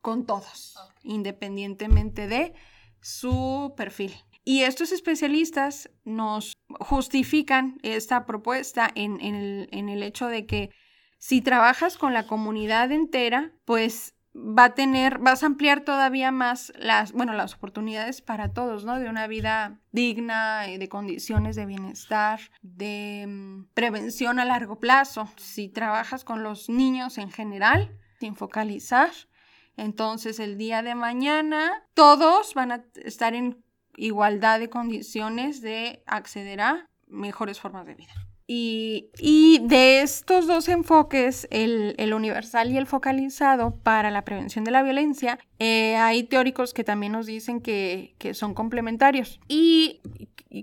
con 0.00 0.26
todos, 0.26 0.76
independientemente 1.02 2.26
de 2.26 2.54
su 3.00 3.74
perfil. 3.76 4.14
Y 4.44 4.62
estos 4.62 4.92
especialistas 4.92 5.90
nos 6.04 6.54
justifican 6.80 7.78
esta 7.82 8.26
propuesta 8.26 8.90
en, 8.94 9.20
el, 9.20 9.68
en 9.70 9.88
el 9.88 10.02
hecho 10.02 10.26
de 10.26 10.46
que 10.46 10.70
si 11.18 11.42
trabajas 11.42 11.98
con 11.98 12.14
la 12.14 12.26
comunidad 12.26 12.90
entera, 12.92 13.52
pues 13.64 14.14
va 14.34 14.64
a 14.64 14.74
tener, 14.74 15.18
vas 15.18 15.42
a 15.42 15.46
ampliar 15.46 15.80
todavía 15.80 16.30
más 16.30 16.72
las, 16.76 17.12
bueno, 17.12 17.32
las 17.32 17.54
oportunidades 17.54 18.22
para 18.22 18.52
todos, 18.52 18.84
¿no? 18.84 18.98
De 18.98 19.08
una 19.08 19.26
vida 19.26 19.80
digna, 19.92 20.62
de 20.62 20.88
condiciones 20.88 21.56
de 21.56 21.66
bienestar, 21.66 22.40
de 22.62 23.26
mm, 23.26 23.64
prevención 23.74 24.38
a 24.38 24.44
largo 24.44 24.78
plazo. 24.78 25.28
Si 25.36 25.68
trabajas 25.68 26.24
con 26.24 26.42
los 26.42 26.68
niños 26.68 27.18
en 27.18 27.30
general, 27.30 27.96
sin 28.20 28.36
focalizar, 28.36 29.10
entonces 29.76 30.38
el 30.38 30.58
día 30.58 30.82
de 30.82 30.94
mañana 30.94 31.84
todos 31.94 32.54
van 32.54 32.72
a 32.72 32.84
estar 32.94 33.34
en 33.34 33.64
igualdad 33.96 34.60
de 34.60 34.70
condiciones 34.70 35.60
de 35.60 36.02
acceder 36.06 36.60
a 36.60 36.88
mejores 37.06 37.60
formas 37.60 37.86
de 37.86 37.94
vida. 37.94 38.29
Y, 38.52 39.60
de 39.62 40.02
estos 40.02 40.48
dos 40.48 40.68
enfoques, 40.68 41.46
el, 41.52 42.12
universal 42.12 42.72
y 42.72 42.78
el 42.78 42.86
focalizado 42.88 43.76
para 43.84 44.10
la 44.10 44.24
prevención 44.24 44.64
de 44.64 44.72
la 44.72 44.82
violencia, 44.82 45.38
eh, 45.60 45.94
hay 45.94 46.24
teóricos 46.24 46.74
que 46.74 46.82
también 46.82 47.12
nos 47.12 47.26
dicen 47.26 47.60
que, 47.60 48.16
son 48.34 48.54
complementarios. 48.54 49.38
Y, 49.46 50.00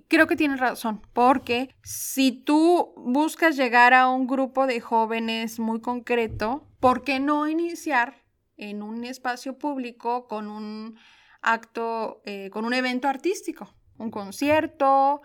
creo 0.10 0.28
que 0.28 0.36
tienes 0.36 0.60
razón, 0.60 1.02
porque 1.14 1.74
si 1.82 2.34
tú 2.34 2.94
buscas 2.98 3.56
llegar 3.56 3.94
a 3.94 4.10
un 4.10 4.28
grupo 4.28 4.68
de 4.68 4.82
jóvenes 4.82 5.58
muy 5.58 5.80
concreto, 5.80 6.68
¿por 6.82 7.06
qué 7.06 7.22
no 7.22 7.48
iniciar 7.48 8.16
en 8.58 8.84
un 8.84 9.06
espacio 9.06 9.58
público 9.58 10.28
con 10.28 10.50
un 10.50 10.98
acto, 11.42 12.22
eh, 12.26 12.50
con 12.52 12.66
un 12.66 12.74
evento 12.74 13.08
artístico? 13.08 13.74
Un 13.98 14.12
concierto, 14.12 15.22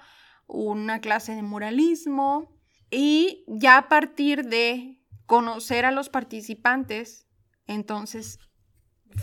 una 0.47 1.01
clase 1.01 1.35
de 1.35 1.43
muralismo 1.43 2.53
y 2.91 3.45
ya 3.49 3.79
a 3.79 3.89
partir 3.89 4.45
de 4.47 5.01
conocer 5.27 5.85
a 5.87 5.93
los 5.93 6.09
participantes, 6.11 7.27
entonces 7.67 8.39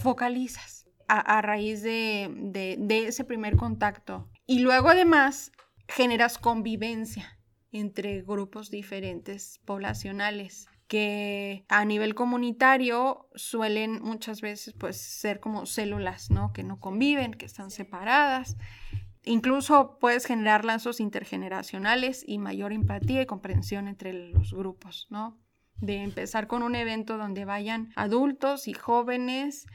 focalizas 0.02 0.88
a, 1.08 1.42
raíz 1.42 1.82
de, 1.82 2.76
de, 2.78 3.08
ese 3.08 3.24
primer 3.24 3.58
contacto. 3.58 4.30
Y 4.46 4.60
luego 4.60 4.90
además 4.90 5.52
generas 5.88 6.38
convivencia 6.38 7.40
entre 7.72 8.22
grupos 8.22 8.70
diferentes 8.70 9.60
poblacionales 9.66 10.68
que 10.88 11.66
a 11.68 11.86
nivel 11.86 12.16
comunitario 12.16 13.28
suelen 13.36 14.02
muchas 14.02 14.42
veces 14.42 14.74
pues 14.74 14.98
ser 14.98 15.40
como 15.40 15.66
células, 15.66 16.32
¿no? 16.32 16.54
Que 16.54 16.64
no 16.64 16.80
conviven, 16.80 17.34
que 17.34 17.46
están 17.46 17.70
separadas 17.72 18.56
Incluso 19.26 19.98
puedes 20.00 20.26
generar 20.26 20.66
lazos 20.66 21.00
intergeneracionales 21.00 22.24
y 22.26 22.38
mayor 22.38 22.72
empatía 22.72 23.22
y 23.22 23.26
comprensión 23.26 23.88
entre 23.88 24.14
los 24.14 24.54
grupos, 24.54 25.08
¿no? 25.10 25.38
De 25.76 25.98
empezar 26.04 26.48
con 26.48 26.64
un 26.64 26.76
evento 26.76 27.18
donde 27.18 27.46
vayan 27.46 27.92
adultos 27.96 28.68
y 28.68 28.74
jóvenes 28.74 29.66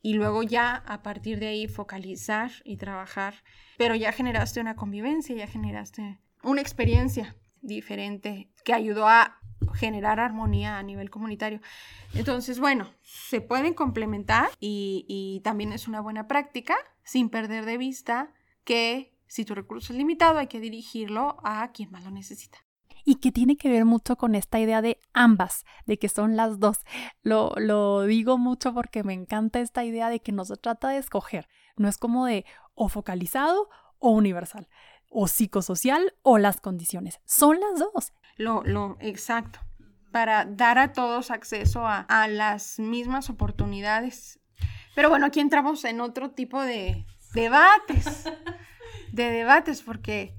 y 0.00 0.14
luego 0.14 0.42
ya 0.42 0.76
a 0.86 1.02
partir 1.02 1.38
de 1.38 1.48
ahí 1.48 1.68
focalizar 1.68 2.50
y 2.64 2.76
trabajar, 2.76 3.42
pero 3.78 3.94
ya 3.94 4.12
generaste 4.12 4.60
una 4.60 4.76
convivencia, 4.76 5.34
ya 5.34 5.46
generaste 5.46 6.18
una 6.42 6.60
experiencia 6.60 7.36
diferente 7.62 8.50
que 8.64 8.74
ayudó 8.74 9.08
a 9.08 9.38
generar 9.74 10.20
armonía 10.20 10.78
a 10.78 10.82
nivel 10.82 11.10
comunitario. 11.10 11.60
Entonces, 12.14 12.60
bueno, 12.60 12.90
se 13.02 13.40
pueden 13.40 13.74
complementar 13.74 14.50
y, 14.60 15.06
y 15.08 15.40
también 15.40 15.72
es 15.72 15.88
una 15.88 16.00
buena 16.00 16.28
práctica 16.28 16.74
sin 17.02 17.30
perder 17.30 17.64
de 17.64 17.78
vista 17.78 18.32
que 18.64 19.16
si 19.26 19.44
tu 19.44 19.54
recurso 19.54 19.92
es 19.92 19.98
limitado 19.98 20.38
hay 20.38 20.46
que 20.46 20.60
dirigirlo 20.60 21.36
a 21.44 21.70
quien 21.72 21.90
más 21.90 22.04
lo 22.04 22.10
necesita 22.10 22.58
y 23.04 23.16
que 23.16 23.32
tiene 23.32 23.56
que 23.56 23.68
ver 23.68 23.84
mucho 23.84 24.16
con 24.16 24.34
esta 24.34 24.58
idea 24.58 24.82
de 24.82 24.98
ambas, 25.12 25.64
de 25.86 25.98
que 25.98 26.08
son 26.08 26.36
las 26.36 26.58
dos. 26.58 26.78
Lo, 27.22 27.52
lo 27.56 28.02
digo 28.02 28.38
mucho 28.38 28.72
porque 28.72 29.04
me 29.04 29.12
encanta 29.12 29.60
esta 29.60 29.84
idea 29.84 30.08
de 30.08 30.20
que 30.20 30.32
no 30.32 30.44
se 30.44 30.56
trata 30.56 30.88
de 30.88 30.98
escoger, 30.98 31.46
no 31.76 31.88
es 31.88 31.98
como 31.98 32.26
de 32.26 32.44
o 32.74 32.88
focalizado 32.88 33.68
o 33.98 34.10
universal, 34.10 34.68
o 35.10 35.28
psicosocial 35.28 36.14
o 36.22 36.38
las 36.38 36.60
condiciones, 36.60 37.20
son 37.24 37.60
las 37.60 37.78
dos. 37.78 38.12
Lo, 38.36 38.64
lo, 38.64 38.96
exacto, 39.00 39.60
para 40.10 40.44
dar 40.44 40.78
a 40.78 40.92
todos 40.92 41.30
acceso 41.30 41.86
a, 41.86 42.00
a 42.00 42.26
las 42.26 42.78
mismas 42.78 43.30
oportunidades. 43.30 44.40
Pero 44.94 45.08
bueno, 45.10 45.26
aquí 45.26 45.40
entramos 45.40 45.84
en 45.84 46.00
otro 46.00 46.30
tipo 46.30 46.62
de 46.62 47.04
debates, 47.34 48.24
de 49.12 49.30
debates, 49.30 49.82
porque 49.82 50.36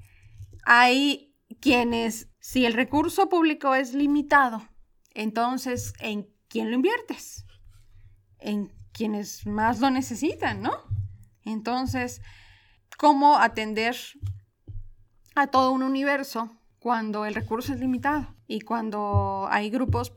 hay 0.64 1.34
quienes 1.60 2.28
si 2.40 2.64
el 2.64 2.74
recurso 2.74 3.28
público 3.28 3.74
es 3.74 3.92
limitado, 3.92 4.68
entonces, 5.16 5.94
¿en 5.98 6.28
quién 6.48 6.70
lo 6.70 6.76
inviertes? 6.76 7.44
En 8.38 8.72
quienes 8.92 9.46
más 9.46 9.80
lo 9.80 9.90
necesitan, 9.90 10.62
¿no? 10.62 10.72
Entonces, 11.42 12.20
¿cómo 12.98 13.38
atender 13.38 13.96
a 15.34 15.46
todo 15.48 15.72
un 15.72 15.82
universo 15.82 16.60
cuando 16.78 17.24
el 17.24 17.34
recurso 17.34 17.72
es 17.72 17.80
limitado 17.80 18.36
y 18.46 18.60
cuando 18.60 19.48
hay 19.50 19.70
grupos 19.70 20.10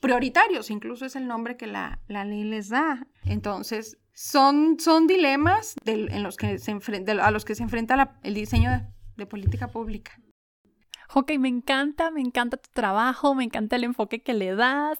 prioritarios, 0.00 0.70
incluso 0.70 1.04
es 1.04 1.16
el 1.16 1.26
nombre 1.26 1.56
que 1.56 1.66
la, 1.66 2.00
ley 2.08 2.44
les 2.44 2.68
da? 2.68 3.06
Entonces, 3.24 3.98
son, 4.14 4.78
son 4.80 5.06
dilemas 5.06 5.74
en 5.84 6.22
los 6.22 6.36
que 6.36 6.58
se 6.58 6.70
a 6.72 7.30
los 7.30 7.44
que 7.44 7.54
se 7.54 7.62
enfrenta 7.62 8.18
el 8.22 8.34
diseño 8.34 8.70
de 9.16 9.26
política 9.26 9.68
pública 9.68 10.18
ok, 11.14 11.32
me 11.38 11.48
encanta, 11.48 12.10
me 12.10 12.20
encanta 12.20 12.56
tu 12.56 12.70
trabajo, 12.72 13.34
me 13.34 13.44
encanta 13.44 13.76
el 13.76 13.84
enfoque 13.84 14.22
que 14.22 14.34
le 14.34 14.54
das. 14.54 14.98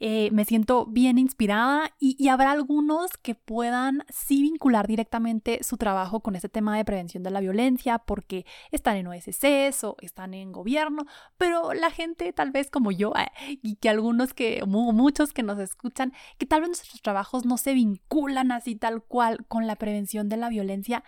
Eh, 0.00 0.30
me 0.32 0.44
siento 0.44 0.86
bien 0.86 1.18
inspirada 1.18 1.92
y, 1.98 2.28
habrá 2.28 2.52
algunos 2.52 3.16
que 3.16 3.34
puedan 3.34 4.04
sí 4.10 4.42
vincular 4.42 4.86
directamente 4.86 5.60
su 5.62 5.76
trabajo 5.76 6.20
con 6.20 6.36
ese 6.36 6.48
tema 6.48 6.76
de 6.76 6.84
prevención 6.84 7.22
de 7.22 7.30
la 7.30 7.40
violencia 7.40 7.98
porque 7.98 8.46
están 8.70 8.96
en 8.96 9.08
OSCs 9.08 9.84
o 9.84 9.96
están 10.00 10.34
en 10.34 10.52
gobierno, 10.52 11.04
pero 11.36 11.72
la 11.72 11.90
gente 11.90 12.32
tal 12.32 12.50
vez 12.50 12.70
como 12.70 12.92
yo 12.92 13.12
eh, 13.16 13.58
y 13.62 13.76
que 13.76 13.88
algunos 13.88 14.34
que, 14.34 14.62
muchos 14.66 15.32
que 15.32 15.42
nos 15.42 15.58
escuchan, 15.58 16.12
que 16.38 16.46
tal 16.46 16.60
vez 16.60 16.68
nuestros 16.68 17.02
trabajos 17.02 17.44
no 17.44 17.56
se 17.56 17.74
vinculan 17.74 18.52
así 18.52 18.76
tal 18.76 19.02
cual 19.02 19.46
con 19.48 19.66
la 19.66 19.76
prevención 19.76 20.28
de 20.28 20.36
la 20.36 20.48
violencia, 20.48 21.02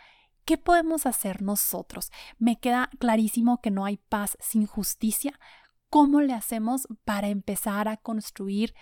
¿Qué 0.45 0.59
podemos 0.59 1.07
hacer 1.07 1.43
nosotros? 1.43 2.11
Me 2.39 2.59
queda 2.59 2.91
clarísimo 2.99 3.61
que 3.61 3.71
no 3.71 3.85
hay 3.85 3.99
paz 3.99 4.37
sin 4.41 4.67
justicia. 4.67 5.39
¿Cómo 5.91 6.21
le 6.21 6.35
hacemos 6.35 6.87
para 7.05 7.29
empezar 7.29 7.89
a 7.89 7.97
construir 7.97 8.75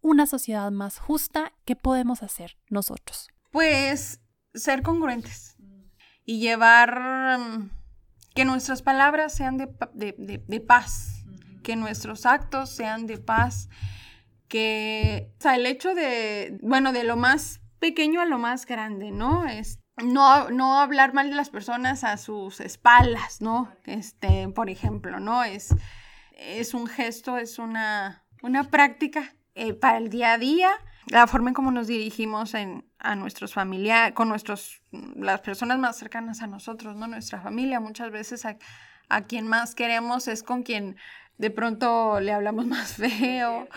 una 0.00 0.26
sociedad 0.26 0.70
más 0.72 0.98
justa? 0.98 1.52
¿Qué 1.64 1.76
podemos 1.76 2.24
hacer 2.24 2.58
nosotros? 2.68 3.28
Pues 3.52 4.20
ser 4.52 4.82
congruentes 4.82 5.56
y 6.24 6.40
llevar 6.40 7.38
mm, 7.38 7.70
que 8.34 8.44
nuestras 8.44 8.82
palabras 8.82 9.32
sean 9.32 9.58
de, 9.58 10.60
paz, 10.60 11.24
que 11.62 11.76
nuestros 11.76 12.26
actos 12.26 12.68
sean 12.70 13.06
de 13.06 13.18
paz, 13.18 13.68
que 14.48 15.32
o 15.38 15.42
sea, 15.42 15.54
el 15.54 15.66
hecho 15.66 15.94
de, 15.94 16.58
bueno, 16.62 16.92
de 16.92 17.04
lo 17.04 17.16
más 17.16 17.60
pequeño 17.78 18.20
a 18.20 18.26
lo 18.26 18.38
más 18.38 18.66
grande, 18.66 19.12
¿no? 19.12 19.46
Es 19.46 19.78
no, 20.02 20.50
no 20.50 20.80
hablar 20.80 21.14
mal 21.14 21.30
de 21.30 21.36
las 21.36 21.50
personas 21.50 22.02
a 22.02 22.16
sus 22.16 22.58
espaldas, 22.58 23.40
¿no? 23.40 23.72
Este, 23.84 24.48
por 24.48 24.68
ejemplo, 24.68 25.20
¿no? 25.20 25.44
Es, 25.44 25.74
es 26.36 26.74
un 26.74 26.86
gesto, 26.86 27.38
es 27.38 27.58
una, 27.58 28.24
una 28.42 28.70
práctica 28.70 29.34
eh, 29.54 29.72
para 29.72 29.98
el 29.98 30.10
día 30.10 30.34
a 30.34 30.38
día, 30.38 30.70
la 31.06 31.26
forma 31.26 31.50
en 31.50 31.54
cómo 31.54 31.70
nos 31.70 31.86
dirigimos 31.86 32.54
en, 32.54 32.84
a 32.98 33.16
nuestros 33.16 33.54
familiares, 33.54 34.14
con 34.14 34.28
nuestros, 34.28 34.82
las 34.90 35.40
personas 35.40 35.78
más 35.78 35.96
cercanas 35.96 36.42
a 36.42 36.46
nosotros, 36.46 36.96
¿no? 36.96 37.06
Nuestra 37.06 37.40
familia, 37.40 37.80
muchas 37.80 38.10
veces 38.10 38.44
a, 38.44 38.58
a 39.08 39.22
quien 39.22 39.46
más 39.46 39.74
queremos 39.74 40.28
es 40.28 40.42
con 40.42 40.62
quien 40.62 40.96
de 41.38 41.50
pronto 41.50 42.20
le 42.20 42.32
hablamos 42.32 42.66
más 42.66 42.92
feo. 42.96 43.68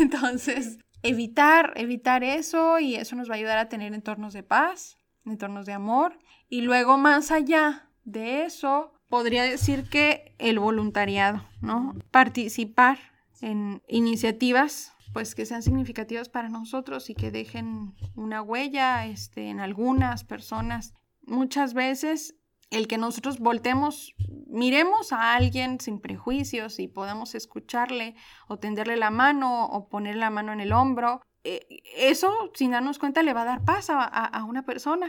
Entonces, 0.00 0.78
evitar, 1.02 1.72
evitar 1.76 2.24
eso 2.24 2.78
y 2.78 2.96
eso 2.96 3.16
nos 3.16 3.28
va 3.28 3.34
a 3.34 3.38
ayudar 3.38 3.58
a 3.58 3.68
tener 3.68 3.94
entornos 3.94 4.32
de 4.32 4.42
paz, 4.42 4.96
entornos 5.24 5.66
de 5.66 5.72
amor. 5.72 6.18
Y 6.48 6.62
luego 6.62 6.98
más 6.98 7.30
allá 7.30 7.88
de 8.04 8.44
eso, 8.44 8.92
podría 9.10 9.42
decir 9.42 9.90
que 9.90 10.34
el 10.38 10.58
voluntariado, 10.58 11.44
¿no? 11.60 11.94
Participar 12.10 12.98
en 13.42 13.82
iniciativas 13.88 14.92
pues 15.12 15.34
que 15.34 15.44
sean 15.44 15.62
significativas 15.62 16.28
para 16.28 16.48
nosotros 16.48 17.10
y 17.10 17.14
que 17.14 17.30
dejen 17.30 17.94
una 18.14 18.42
huella 18.42 19.06
este, 19.06 19.48
en 19.48 19.60
algunas 19.60 20.24
personas. 20.24 20.94
Muchas 21.22 21.74
veces 21.74 22.36
el 22.70 22.86
que 22.86 22.98
nosotros 22.98 23.40
voltemos, 23.40 24.14
miremos 24.46 25.12
a 25.12 25.34
alguien 25.34 25.80
sin 25.80 26.00
prejuicios 26.00 26.78
y 26.78 26.86
podamos 26.86 27.34
escucharle 27.34 28.14
o 28.46 28.58
tenderle 28.58 28.96
la 28.96 29.10
mano 29.10 29.66
o 29.66 29.88
poner 29.88 30.14
la 30.16 30.30
mano 30.30 30.52
en 30.52 30.60
el 30.60 30.72
hombro, 30.72 31.20
eh, 31.42 31.66
eso, 31.96 32.32
sin 32.54 32.70
darnos 32.70 32.98
cuenta, 32.98 33.22
le 33.22 33.32
va 33.32 33.42
a 33.42 33.46
dar 33.46 33.64
paz 33.64 33.88
a, 33.90 34.44
una 34.44 34.64
persona. 34.64 35.08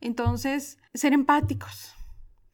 Entonces, 0.00 0.78
ser 0.94 1.12
empáticos, 1.12 1.94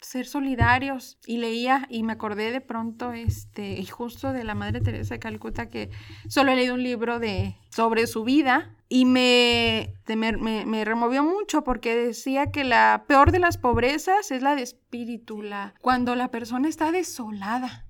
ser 0.00 0.26
solidarios. 0.26 1.18
Y 1.26 1.38
leía 1.38 1.87
y 1.90 2.02
me 2.02 2.12
acordé 2.12 2.50
de 2.52 2.61
pronto, 2.61 3.12
este, 3.12 3.84
justo 3.87 4.32
de 4.32 4.44
la 4.44 4.54
Madre 4.54 4.80
Teresa 4.80 5.14
de 5.14 5.20
Calcuta, 5.20 5.68
que 5.70 5.90
solo 6.28 6.52
he 6.52 6.56
leído 6.56 6.74
un 6.74 6.82
libro 6.82 7.18
de, 7.18 7.56
sobre 7.70 8.06
su 8.06 8.24
vida 8.24 8.74
y 8.88 9.04
me, 9.04 9.94
me, 10.06 10.64
me, 10.64 10.84
removió 10.84 11.22
mucho 11.22 11.62
porque 11.62 11.94
decía 11.94 12.50
que 12.50 12.64
la 12.64 13.04
peor 13.06 13.32
de 13.32 13.38
las 13.38 13.58
pobrezas 13.58 14.30
es 14.30 14.42
la 14.42 14.56
de 14.56 14.62
espíritu, 14.62 15.42
la, 15.42 15.74
cuando 15.82 16.14
la 16.14 16.30
persona 16.30 16.68
está 16.68 16.90
desolada, 16.90 17.87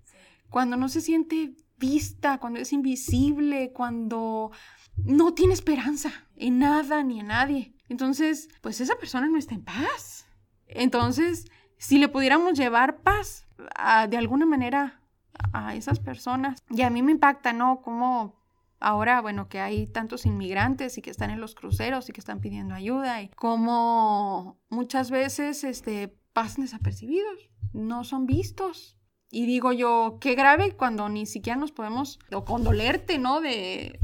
cuando 0.50 0.76
no 0.76 0.88
se 0.88 1.00
siente 1.00 1.54
vista, 1.76 2.38
cuando 2.38 2.58
es 2.58 2.72
invisible, 2.72 3.72
cuando 3.72 4.50
no 5.04 5.34
tiene 5.34 5.54
esperanza 5.54 6.12
en 6.36 6.58
nada 6.58 7.02
ni 7.04 7.20
en 7.20 7.28
nadie. 7.28 7.74
Entonces, 7.88 8.48
pues 8.60 8.80
esa 8.80 8.96
persona 8.96 9.28
no 9.28 9.38
está 9.38 9.54
en 9.54 9.64
paz. 9.64 10.26
Entonces, 10.66 11.46
si 11.78 11.98
le 11.98 12.08
pudiéramos 12.08 12.54
llevar 12.54 12.98
paz 12.98 13.46
de 14.08 14.16
alguna 14.16 14.46
manera 14.46 15.00
a 15.52 15.74
esas 15.74 16.00
personas, 16.00 16.62
y 16.70 16.82
a 16.82 16.90
mí 16.90 17.02
me 17.02 17.12
impacta, 17.12 17.52
¿no? 17.52 17.80
Como 17.82 18.36
ahora, 18.80 19.20
bueno, 19.20 19.48
que 19.48 19.60
hay 19.60 19.86
tantos 19.86 20.26
inmigrantes 20.26 20.98
y 20.98 21.02
que 21.02 21.10
están 21.10 21.30
en 21.30 21.40
los 21.40 21.54
cruceros 21.54 22.08
y 22.08 22.12
que 22.12 22.20
están 22.20 22.40
pidiendo 22.40 22.74
ayuda, 22.74 23.22
y 23.22 23.28
como 23.30 24.60
muchas 24.68 25.10
veces 25.10 25.64
este, 25.64 26.16
pasan 26.32 26.64
desapercibidos, 26.64 27.50
no 27.72 28.04
son 28.04 28.26
vistos. 28.26 28.96
Y 29.30 29.44
digo 29.44 29.72
yo, 29.72 30.18
qué 30.20 30.34
grave 30.34 30.74
cuando 30.74 31.08
ni 31.08 31.26
siquiera 31.26 31.58
nos 31.58 31.72
podemos, 31.72 32.18
o 32.32 32.44
condolerte, 32.44 33.18
¿no? 33.18 33.40
De 33.40 33.98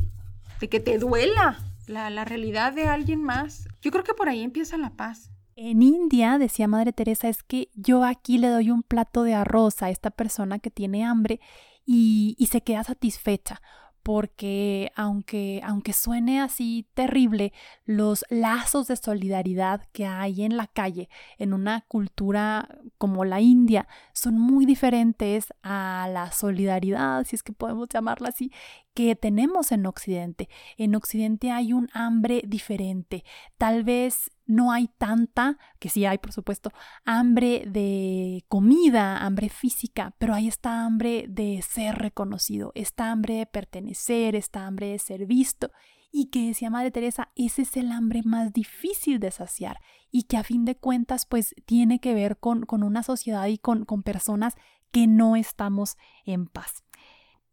de 0.61 0.69
que 0.69 0.81
te 0.81 0.99
duela 0.99 1.59
la, 1.87 2.11
la 2.11 2.25
realidad 2.25 2.73
de 2.73 2.87
alguien 2.87 3.23
más. 3.23 3.69
Yo 3.81 3.91
creo 3.91 4.05
que 4.05 4.15
por 4.15 4.29
ahí 4.29 4.43
empieza 4.43 4.77
la 4.77 4.97
paz. 4.97 5.31
En 5.57 5.83
India, 5.83 6.39
decía 6.39 6.67
Madre 6.67 6.93
Teresa, 6.93 7.29
es 7.29 7.43
que 7.43 7.69
yo 7.75 8.05
aquí 8.05 8.39
le 8.39 8.49
doy 8.49 8.71
un 8.71 8.83
plato 8.83 9.23
de 9.23 9.35
arroz 9.35 9.83
a 9.83 9.91
esta 9.91 10.11
persona 10.11 10.59
que 10.59 10.71
tiene 10.71 11.05
hambre 11.05 11.41
y, 11.87 12.35
y 12.39 12.47
se 12.47 12.63
queda 12.63 12.83
satisfecha 12.83 13.61
porque 14.05 14.93
aunque, 14.97 15.63
aunque 15.65 15.95
suene 15.95 16.39
así 16.43 16.87
terrible, 16.93 17.55
los 17.87 18.27
lazos 18.29 18.87
de 18.87 18.97
solidaridad 18.97 19.83
que 19.93 20.05
hay 20.05 20.43
en 20.43 20.59
la 20.59 20.67
calle, 20.67 21.09
en 21.39 21.55
una 21.55 21.81
cultura 21.89 22.69
como 22.99 23.25
la 23.25 23.41
India, 23.41 23.89
son 24.13 24.39
muy 24.39 24.67
diferentes 24.67 25.55
a 25.63 26.07
la 26.13 26.33
solidaridad, 26.33 27.25
si 27.25 27.35
es 27.35 27.43
que 27.43 27.55
podemos 27.55 27.89
llamarla 27.89 28.29
así, 28.29 28.53
que 28.95 29.17
tenemos 29.17 29.73
en 29.73 29.87
Occidente. 29.87 30.49
En 30.79 30.95
Occidente 30.95 31.51
hay 31.51 31.73
un 31.73 31.89
hambre 31.93 32.43
diferente. 32.47 33.25
Tal 33.59 33.85
vez 33.85 34.31
no 34.47 34.73
hay 34.73 34.89
tanta, 34.99 35.59
que 35.81 35.89
sí 35.89 36.07
hay 36.07 36.19
por 36.19 36.33
supuesto, 36.33 36.71
hambre 37.05 37.65
de 37.67 38.45
comida, 38.49 39.19
hambre 39.19 39.49
física, 39.49 40.15
pero 40.19 40.35
hay 40.35 40.49
esta 40.49 40.85
hambre 40.85 41.27
de 41.29 41.61
ser 41.63 41.97
reconocido, 41.97 42.73
esta 42.75 43.11
hambre 43.11 43.35
de 43.35 43.47
pertenecer, 43.47 44.37
esta 44.37 44.67
hambre 44.67 44.89
de 44.89 44.99
ser 44.99 45.27
visto 45.27 45.71
y 46.17 46.27
que 46.27 46.47
decía 46.47 46.71
Madre 46.71 46.93
Teresa, 46.93 47.33
ese 47.35 47.63
es 47.63 47.77
el 47.77 47.91
hambre 47.91 48.23
más 48.25 48.53
difícil 48.53 49.19
de 49.19 49.33
saciar 49.33 49.81
y 50.13 50.23
que 50.23 50.37
a 50.37 50.45
fin 50.45 50.65
de 50.65 50.77
cuentas 50.77 51.27
pues 51.27 51.57
tiene 51.67 51.99
que 51.99 52.15
ver 52.15 52.39
con, 52.39 52.65
con 52.67 52.85
una 52.85 53.03
sociedad 53.03 53.47
y 53.49 53.59
con, 53.59 53.85
con 53.85 54.05
personas 54.05 54.55
que 54.93 55.09
no 55.09 55.35
estamos 55.35 55.97
en 56.25 56.47
paz. 56.47 56.84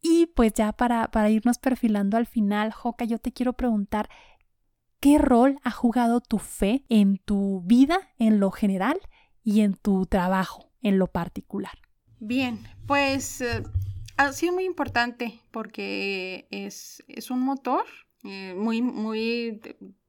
Y 0.01 0.27
pues 0.27 0.53
ya 0.53 0.73
para, 0.73 1.11
para 1.11 1.29
irnos 1.29 1.59
perfilando 1.59 2.17
al 2.17 2.25
final, 2.25 2.71
Joca, 2.71 3.05
yo 3.05 3.19
te 3.19 3.31
quiero 3.31 3.53
preguntar, 3.53 4.09
¿qué 4.99 5.17
rol 5.17 5.59
ha 5.63 5.71
jugado 5.71 6.21
tu 6.21 6.39
fe 6.39 6.85
en 6.89 7.17
tu 7.17 7.61
vida 7.65 7.99
en 8.17 8.39
lo 8.39 8.51
general 8.51 8.99
y 9.43 9.61
en 9.61 9.75
tu 9.75 10.05
trabajo 10.05 10.71
en 10.81 10.97
lo 10.97 11.07
particular? 11.07 11.73
Bien, 12.19 12.59
pues 12.87 13.41
eh, 13.41 13.63
ha 14.17 14.31
sido 14.33 14.53
muy 14.53 14.65
importante 14.65 15.41
porque 15.51 16.47
es, 16.51 17.03
es 17.07 17.31
un 17.31 17.41
motor 17.41 17.85
eh, 18.23 18.53
muy, 18.55 18.81
muy 18.81 19.59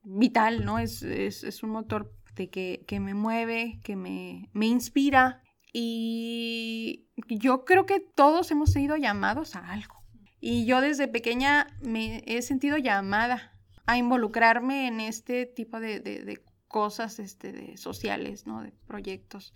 vital, 0.02 0.64
¿no? 0.64 0.78
Es, 0.78 1.02
es, 1.02 1.62
un 1.62 1.70
motor 1.70 2.12
de 2.35 2.50
que, 2.50 2.85
que, 2.87 3.00
me 3.00 3.14
mueve, 3.14 3.81
que 3.83 3.96
me, 3.96 4.50
me 4.52 4.66
inspira 4.66 5.41
y 5.73 7.09
yo 7.29 7.65
creo 7.65 7.87
que 7.87 8.01
todos 8.01 8.51
hemos 8.51 8.73
sido 8.73 8.97
llamados 8.97 9.57
a 9.57 9.73
algo. 9.73 10.03
Y 10.45 10.67
yo 10.67 10.81
desde 10.81 11.07
pequeña 11.07 11.69
me 11.81 12.25
he 12.27 12.43
sentido 12.43 12.77
llamada 12.77 13.53
a 13.87 13.97
involucrarme 13.97 14.89
en 14.89 15.01
este 15.01 15.47
tipo 15.47 15.79
de, 15.79 16.01
de, 16.01 16.43
cosas 16.67 17.19
este, 17.19 17.53
de 17.53 17.77
sociales, 17.77 18.47
¿no? 18.47 18.63
De 18.63 18.73
proyectos. 18.87 19.55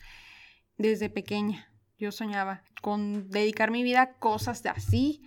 Desde 0.77 1.11
pequeña 1.11 1.73
yo 1.99 2.13
soñaba 2.13 2.63
con 2.83 3.31
dedicar 3.31 3.71
mi 3.71 3.83
vida 3.83 4.03
a 4.03 4.13
cosas 4.15 4.65
así. 4.67 5.23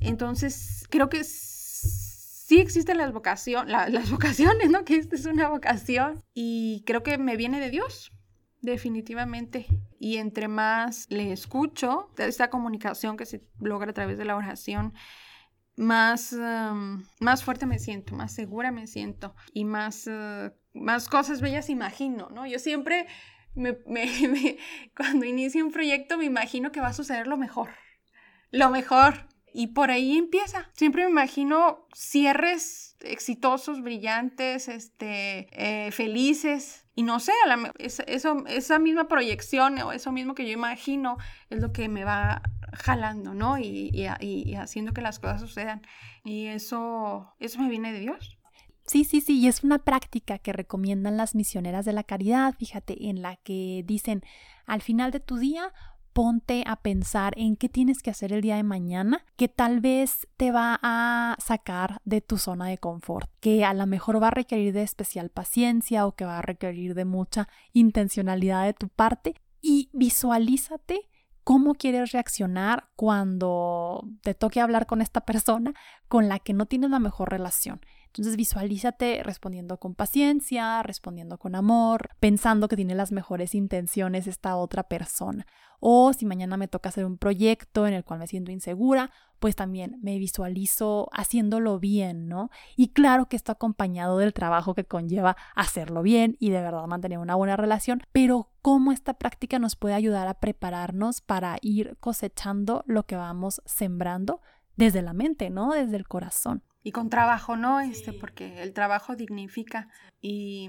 Entonces, 0.00 0.86
creo 0.88 1.08
que 1.08 1.22
sí 1.24 2.60
existen 2.60 2.96
las, 2.96 3.12
vocación, 3.12 3.70
las 3.70 4.10
vocaciones, 4.10 4.70
¿no? 4.70 4.84
Que 4.86 4.96
esta 4.96 5.16
es 5.16 5.26
una 5.26 5.48
vocación 5.48 6.24
y 6.32 6.82
creo 6.86 7.02
que 7.02 7.18
me 7.18 7.36
viene 7.36 7.60
de 7.60 7.70
Dios, 7.70 8.12
definitivamente. 8.64 9.66
Y 9.98 10.16
entre 10.16 10.48
más 10.48 11.06
le 11.10 11.32
escucho, 11.32 12.10
esta 12.18 12.50
comunicación 12.50 13.16
que 13.16 13.26
se 13.26 13.42
logra 13.60 13.90
a 13.90 13.94
través 13.94 14.18
de 14.18 14.24
la 14.24 14.36
oración, 14.36 14.94
más, 15.76 16.36
más 17.20 17.44
fuerte 17.44 17.66
me 17.66 17.78
siento, 17.78 18.14
más 18.14 18.32
segura 18.32 18.70
me 18.70 18.86
siento 18.86 19.34
y 19.52 19.64
más, 19.64 20.06
uh, 20.06 20.52
más 20.72 21.08
cosas 21.08 21.40
bellas 21.40 21.68
imagino, 21.68 22.28
¿no? 22.30 22.46
Yo 22.46 22.58
siempre, 22.58 23.06
me, 23.54 23.76
cuando 24.96 25.26
inicio 25.26 25.64
un 25.64 25.72
proyecto, 25.72 26.18
me 26.18 26.24
imagino 26.24 26.70
que 26.70 26.80
va 26.80 26.88
a 26.88 26.92
suceder 26.92 27.26
lo 27.26 27.36
mejor, 27.36 27.70
lo 28.50 28.70
mejor, 28.70 29.26
y 29.52 29.68
por 29.68 29.90
ahí 29.90 30.18
empieza. 30.18 30.68
Siempre 30.74 31.04
me 31.04 31.10
imagino 31.10 31.86
cierres 31.94 32.96
exitosos, 33.00 33.82
brillantes, 33.82 34.68
este, 34.68 35.48
eh, 35.52 35.92
felices. 35.92 36.83
Y 36.94 37.02
no 37.02 37.18
sé, 37.18 37.32
eso, 37.78 38.44
esa 38.46 38.78
misma 38.78 39.08
proyección 39.08 39.78
o 39.80 39.92
eso 39.92 40.12
mismo 40.12 40.34
que 40.34 40.46
yo 40.46 40.52
imagino 40.52 41.18
es 41.50 41.60
lo 41.60 41.72
que 41.72 41.88
me 41.88 42.04
va 42.04 42.42
jalando, 42.72 43.34
¿no? 43.34 43.58
Y, 43.58 43.90
y, 43.92 44.54
haciendo 44.54 44.92
que 44.92 45.00
las 45.00 45.18
cosas 45.18 45.40
sucedan. 45.40 45.82
Y 46.24 46.46
eso, 46.46 47.34
eso 47.40 47.60
me 47.60 47.68
viene 47.68 47.92
de 47.92 48.00
Dios. 48.00 48.38
Sí, 48.86 49.04
sí, 49.04 49.20
sí, 49.20 49.40
y 49.40 49.48
es 49.48 49.64
una 49.64 49.78
práctica 49.78 50.38
que 50.38 50.52
recomiendan 50.52 51.16
las 51.16 51.34
misioneras 51.34 51.84
de 51.84 51.94
la 51.94 52.04
caridad, 52.04 52.54
fíjate, 52.54 53.08
en 53.08 53.22
la 53.22 53.36
que 53.36 53.82
dicen, 53.86 54.22
al 54.66 54.82
final 54.82 55.10
de 55.10 55.20
tu 55.20 55.38
día, 55.38 55.72
ponte 56.14 56.62
a 56.66 56.76
pensar 56.76 57.34
en 57.36 57.56
qué 57.56 57.68
tienes 57.68 58.00
que 58.00 58.10
hacer 58.10 58.32
el 58.32 58.40
día 58.40 58.56
de 58.56 58.62
mañana 58.62 59.26
que 59.36 59.48
tal 59.48 59.80
vez 59.80 60.28
te 60.36 60.52
va 60.52 60.78
a 60.80 61.36
sacar 61.44 62.00
de 62.04 62.20
tu 62.20 62.38
zona 62.38 62.68
de 62.68 62.78
confort, 62.78 63.28
que 63.40 63.64
a 63.64 63.74
lo 63.74 63.86
mejor 63.86 64.22
va 64.22 64.28
a 64.28 64.30
requerir 64.30 64.72
de 64.72 64.82
especial 64.82 65.28
paciencia 65.28 66.06
o 66.06 66.12
que 66.12 66.24
va 66.24 66.38
a 66.38 66.42
requerir 66.42 66.94
de 66.94 67.04
mucha 67.04 67.48
intencionalidad 67.72 68.64
de 68.64 68.74
tu 68.74 68.88
parte 68.88 69.34
y 69.60 69.90
visualízate 69.92 71.10
cómo 71.42 71.74
quieres 71.74 72.12
reaccionar 72.12 72.88
cuando 72.96 74.08
te 74.22 74.34
toque 74.34 74.60
hablar 74.60 74.86
con 74.86 75.02
esta 75.02 75.20
persona 75.26 75.74
con 76.08 76.28
la 76.28 76.38
que 76.38 76.54
no 76.54 76.66
tienes 76.66 76.90
la 76.90 77.00
mejor 77.00 77.30
relación. 77.30 77.80
Entonces 78.14 78.36
visualízate 78.36 79.22
respondiendo 79.24 79.78
con 79.78 79.96
paciencia, 79.96 80.84
respondiendo 80.84 81.36
con 81.36 81.56
amor, 81.56 82.10
pensando 82.20 82.68
que 82.68 82.76
tiene 82.76 82.94
las 82.94 83.10
mejores 83.10 83.56
intenciones 83.56 84.28
esta 84.28 84.54
otra 84.54 84.84
persona. 84.84 85.46
O 85.80 86.12
si 86.12 86.24
mañana 86.24 86.56
me 86.56 86.68
toca 86.68 86.90
hacer 86.90 87.06
un 87.06 87.18
proyecto 87.18 87.88
en 87.88 87.94
el 87.94 88.04
cual 88.04 88.20
me 88.20 88.28
siento 88.28 88.52
insegura, 88.52 89.10
pues 89.40 89.56
también 89.56 89.98
me 90.00 90.16
visualizo 90.18 91.08
haciéndolo 91.12 91.80
bien, 91.80 92.28
¿no? 92.28 92.50
Y 92.76 92.90
claro 92.90 93.26
que 93.28 93.34
esto 93.34 93.50
acompañado 93.50 94.18
del 94.18 94.32
trabajo 94.32 94.74
que 94.74 94.84
conlleva 94.84 95.36
hacerlo 95.56 96.02
bien 96.02 96.36
y 96.38 96.50
de 96.50 96.62
verdad 96.62 96.86
mantener 96.86 97.18
una 97.18 97.34
buena 97.34 97.56
relación, 97.56 98.00
pero 98.12 98.52
cómo 98.62 98.92
esta 98.92 99.14
práctica 99.14 99.58
nos 99.58 99.74
puede 99.74 99.94
ayudar 99.94 100.28
a 100.28 100.34
prepararnos 100.34 101.20
para 101.20 101.58
ir 101.62 101.96
cosechando 101.98 102.84
lo 102.86 103.06
que 103.06 103.16
vamos 103.16 103.60
sembrando 103.66 104.40
desde 104.76 105.02
la 105.02 105.14
mente, 105.14 105.50
¿no? 105.50 105.72
Desde 105.72 105.96
el 105.96 106.06
corazón 106.06 106.62
y 106.86 106.92
con 106.92 107.08
trabajo, 107.08 107.56
¿no? 107.56 107.80
Este, 107.80 108.12
porque 108.12 108.62
el 108.62 108.74
trabajo 108.74 109.16
dignifica. 109.16 109.88
Y, 110.20 110.68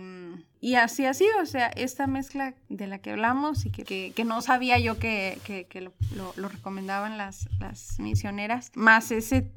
y, 0.62 0.76
así 0.76 1.06
ha 1.06 1.14
sido, 1.14 1.42
o 1.42 1.46
sea, 1.46 1.68
esta 1.68 2.08
mezcla 2.08 2.56
de 2.70 2.88
la 2.88 3.00
que 3.00 3.12
hablamos 3.12 3.66
y 3.66 3.70
que, 3.70 4.14
que, 4.14 4.24
no 4.24 4.42
sabía 4.42 4.80
yo 4.80 4.98
que, 4.98 5.38
que 5.46 5.82
lo, 5.82 5.94
lo, 6.38 6.50
recomendaban 6.50 7.18
las, 7.18 7.50
las 7.60 8.00
misioneras, 8.00 8.72
más 8.76 9.12
ese 9.12 9.52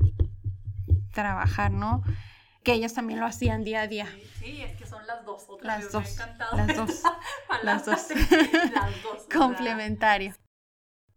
trabajar, 1.14 1.70
¿no? 1.70 2.02
Que 2.64 2.72
ellas 2.72 2.92
también 2.92 3.20
lo 3.20 3.26
hacían 3.26 3.62
día 3.62 3.82
a 3.82 3.86
día. 3.86 4.08
Sí, 4.40 4.60
es 4.60 4.76
que 4.76 4.84
son 4.84 5.06
las 5.06 5.24
dos. 5.24 5.46
las, 5.62 5.92
dos 5.92 6.16
las 6.56 6.76
dos. 6.76 7.02
las 7.62 7.86
dos. 7.86 8.08
las 8.74 9.02
dos. 9.02 9.26
Complementario. 9.32 10.34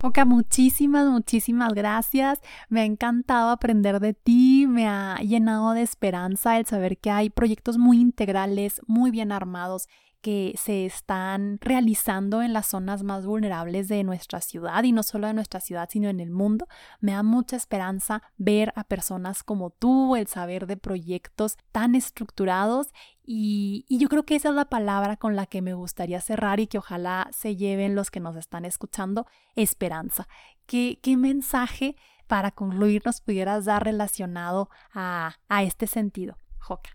Oka, 0.04 0.26
muchísimas, 0.26 1.08
muchísimas 1.08 1.74
gracias. 1.76 2.42
Me 2.70 2.82
ha 2.82 2.86
encantado 2.86 3.52
aprender 3.52 4.00
de 4.00 4.16
ti, 4.16 4.66
me 4.68 4.88
ha 4.88 5.18
llenado 5.18 5.74
de 5.74 5.84
esperanza 5.84 6.58
el 6.58 6.66
saber 6.66 6.98
que 6.98 7.12
hay 7.12 7.30
proyectos 7.30 7.78
muy 7.78 8.00
integrales, 8.02 8.82
muy 8.88 9.12
bien 9.12 9.32
armados 9.32 9.88
que 10.22 10.54
se 10.58 10.86
están 10.86 11.58
realizando 11.62 12.42
en 12.42 12.54
las 12.54 12.68
zonas 12.68 13.04
más 13.04 13.26
vulnerables 13.26 13.88
de 13.88 14.04
nuestra 14.04 14.40
ciudad 14.42 14.84
y 14.84 14.92
no 14.92 15.04
solo 15.04 15.28
de 15.28 15.34
nuestra 15.34 15.60
ciudad 15.60 15.90
sino 15.92 16.10
en 16.10 16.20
el 16.20 16.30
mundo. 16.30 16.68
Me 17.00 17.14
da 17.14 17.24
mucha 17.24 17.56
esperanza 17.56 18.22
ver 18.38 18.72
a 18.76 18.84
personas 18.84 19.44
como 19.44 19.72
tú, 19.72 20.16
el 20.16 20.28
saber 20.28 20.68
de 20.68 20.78
proyectos 20.78 21.58
tan 21.72 21.96
estructurados 21.96 22.88
y, 23.24 23.86
yo 23.90 24.10
creo 24.10 24.26
que 24.26 24.36
esa 24.36 24.50
es 24.50 24.56
la 24.56 24.66
palabra 24.66 25.16
con 25.16 25.36
la 25.36 25.46
que 25.46 25.62
me 25.62 25.74
gustaría 25.74 26.20
cerrar 26.22 26.60
y 26.60 26.68
que 26.68 26.78
ojalá 26.78 27.30
se 27.32 27.56
lleven 27.56 27.96
los 27.96 28.12
que 28.12 28.20
nos 28.20 28.36
están 28.36 28.66
escuchando, 28.66 29.28
esperanza. 29.56 30.28
¿Qué, 30.66 31.00
qué 31.02 31.18
mensaje 31.18 31.96
para 32.28 32.52
concluir 32.52 33.04
nos 33.06 33.22
pudieras 33.22 33.66
dar 33.66 33.84
relacionado 33.84 34.70
a, 34.94 35.36
a 35.50 35.64
este 35.64 35.88
sentido, 35.88 36.38
Joca? 36.60 36.90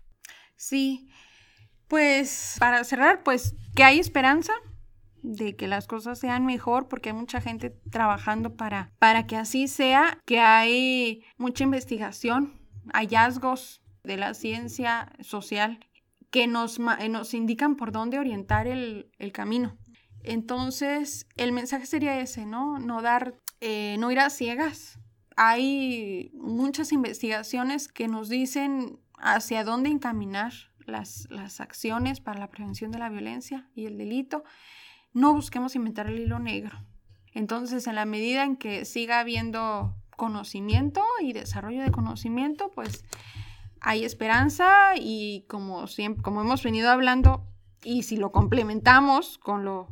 Sí, 0.55 1.09
pues 1.87 2.55
para 2.59 2.83
cerrar, 2.83 3.23
pues 3.23 3.55
que 3.75 3.83
hay 3.83 3.99
esperanza 3.99 4.53
de 5.23 5.55
que 5.55 5.67
las 5.67 5.87
cosas 5.87 6.19
sean 6.19 6.45
mejor 6.45 6.87
porque 6.87 7.09
hay 7.09 7.15
mucha 7.15 7.41
gente 7.41 7.69
trabajando 7.91 8.55
para, 8.55 8.91
para 8.99 9.27
que 9.27 9.35
así 9.35 9.67
sea, 9.67 10.19
que 10.25 10.39
hay 10.39 11.23
mucha 11.37 11.63
investigación, 11.63 12.53
hallazgos 12.93 13.81
de 14.03 14.17
la 14.17 14.33
ciencia 14.33 15.11
social 15.19 15.79
que 16.31 16.47
nos, 16.47 16.79
nos 16.79 17.33
indican 17.33 17.75
por 17.75 17.91
dónde 17.91 18.19
orientar 18.19 18.67
el, 18.67 19.11
camino. 19.33 19.77
Entonces, 20.23 21.27
el 21.35 21.51
mensaje 21.51 21.85
sería 21.85 22.19
ese, 22.19 22.45
¿no? 22.45 22.79
No 22.79 23.01
dar, 23.01 23.35
eh, 23.61 23.95
no 23.99 24.11
ir 24.11 24.19
a 24.19 24.29
ciegas. 24.29 24.99
Hay 25.35 26.31
muchas 26.33 26.91
investigaciones 26.91 27.87
que 27.87 28.07
nos 28.07 28.27
dicen 28.27 28.99
hacia 29.17 29.63
dónde 29.63 29.89
encaminar 29.89 30.53
las, 30.87 31.27
acciones 31.59 32.19
para 32.19 32.39
la 32.39 32.49
prevención 32.49 32.91
de 32.91 32.99
la 32.99 33.09
violencia 33.09 33.69
y 33.75 33.85
el 33.85 33.97
delito, 33.97 34.43
no 35.13 35.33
busquemos 35.33 35.75
inventar 35.75 36.07
el 36.07 36.19
hilo 36.19 36.39
negro. 36.39 36.77
Entonces, 37.33 37.87
en 37.87 37.95
la 37.95 38.05
medida 38.05 38.43
en 38.43 38.55
que 38.55 38.85
siga 38.85 39.19
habiendo 39.19 39.95
conocimiento 40.15 41.03
y 41.21 41.33
desarrollo 41.33 41.83
de 41.83 41.91
conocimiento, 41.91 42.71
pues 42.71 43.05
hay 43.81 44.03
esperanza 44.03 44.95
y 44.95 45.45
como, 45.47 45.87
siempre, 45.87 46.23
como 46.23 46.41
hemos 46.41 46.63
venido 46.63 46.89
hablando, 46.89 47.45
y 47.83 48.03
si 48.03 48.17
lo 48.17 48.31
complementamos 48.31 49.37
con 49.37 49.63
lo 49.63 49.87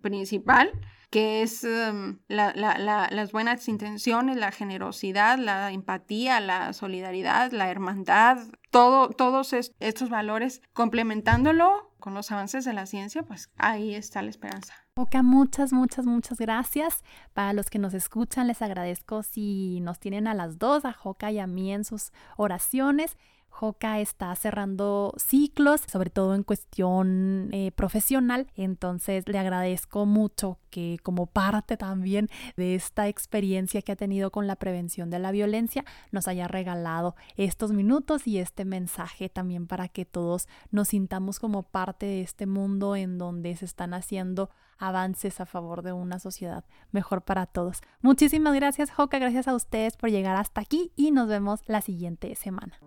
principal, 0.00 0.70
que 1.12 1.42
es 1.42 1.62
em, 1.62 2.20
las 2.28 3.32
buenas 3.32 3.68
intenciones, 3.68 4.38
la 4.38 4.50
generosidad, 4.50 5.36
la 5.36 5.70
empatía, 5.70 6.40
la 6.40 6.72
solidaridad, 6.72 7.52
la 7.52 7.68
hermandad, 7.68 8.38
todo, 8.70 9.10
todos 9.10 9.52
estos 9.52 10.08
valores, 10.08 10.62
complementándolo 10.72 11.92
con 12.00 12.14
los 12.14 12.32
avances 12.32 12.64
de 12.64 12.72
la 12.72 12.86
ciencia, 12.86 13.24
pues 13.24 13.50
ahí 13.58 13.94
está 13.94 14.22
la 14.22 14.30
esperanza. 14.30 14.72
Oka, 14.94 15.22
muchas, 15.22 15.74
muchas, 15.74 16.06
muchas 16.06 16.38
gracias. 16.38 17.04
Para 17.34 17.52
los 17.52 17.68
que 17.68 17.78
nos 17.78 17.92
escuchan, 17.92 18.46
les 18.46 18.62
agradezco 18.62 19.22
si 19.22 19.80
nos 19.80 20.00
tienen 20.00 20.26
a 20.26 20.32
las 20.34 20.58
dos, 20.58 20.86
a 20.86 20.94
Joca 20.94 21.30
y 21.30 21.38
a 21.38 21.46
mí 21.46 21.74
en 21.74 21.84
sus 21.84 22.10
oraciones. 22.38 23.18
Joca 23.52 24.00
está 24.00 24.34
cerrando 24.34 25.14
ciclos, 25.18 25.82
sobre 25.86 26.10
todo 26.10 26.34
en 26.34 26.42
cuestión 26.42 27.50
eh, 27.52 27.70
profesional, 27.70 28.48
entonces 28.56 29.28
le 29.28 29.38
agradezco 29.38 30.06
mucho 30.06 30.58
que 30.70 30.98
como 31.02 31.26
parte 31.26 31.76
también 31.76 32.28
de 32.56 32.74
esta 32.74 33.08
experiencia 33.08 33.82
que 33.82 33.92
ha 33.92 33.96
tenido 33.96 34.32
con 34.32 34.46
la 34.46 34.56
prevención 34.56 35.10
de 35.10 35.18
la 35.18 35.30
violencia, 35.30 35.84
nos 36.10 36.28
haya 36.28 36.48
regalado 36.48 37.14
estos 37.36 37.72
minutos 37.72 38.26
y 38.26 38.38
este 38.38 38.64
mensaje 38.64 39.28
también 39.28 39.66
para 39.66 39.88
que 39.88 40.06
todos 40.06 40.48
nos 40.70 40.88
sintamos 40.88 41.38
como 41.38 41.62
parte 41.62 42.06
de 42.06 42.22
este 42.22 42.46
mundo 42.46 42.96
en 42.96 43.18
donde 43.18 43.54
se 43.54 43.66
están 43.66 43.92
haciendo 43.92 44.50
avances 44.78 45.40
a 45.40 45.46
favor 45.46 45.82
de 45.82 45.92
una 45.92 46.18
sociedad 46.18 46.64
mejor 46.90 47.22
para 47.22 47.46
todos. 47.46 47.82
Muchísimas 48.00 48.54
gracias, 48.54 48.90
Joca, 48.90 49.18
gracias 49.18 49.46
a 49.46 49.54
ustedes 49.54 49.96
por 49.96 50.10
llegar 50.10 50.36
hasta 50.36 50.62
aquí 50.62 50.90
y 50.96 51.12
nos 51.12 51.28
vemos 51.28 51.60
la 51.66 51.82
siguiente 51.82 52.34
semana. 52.34 52.80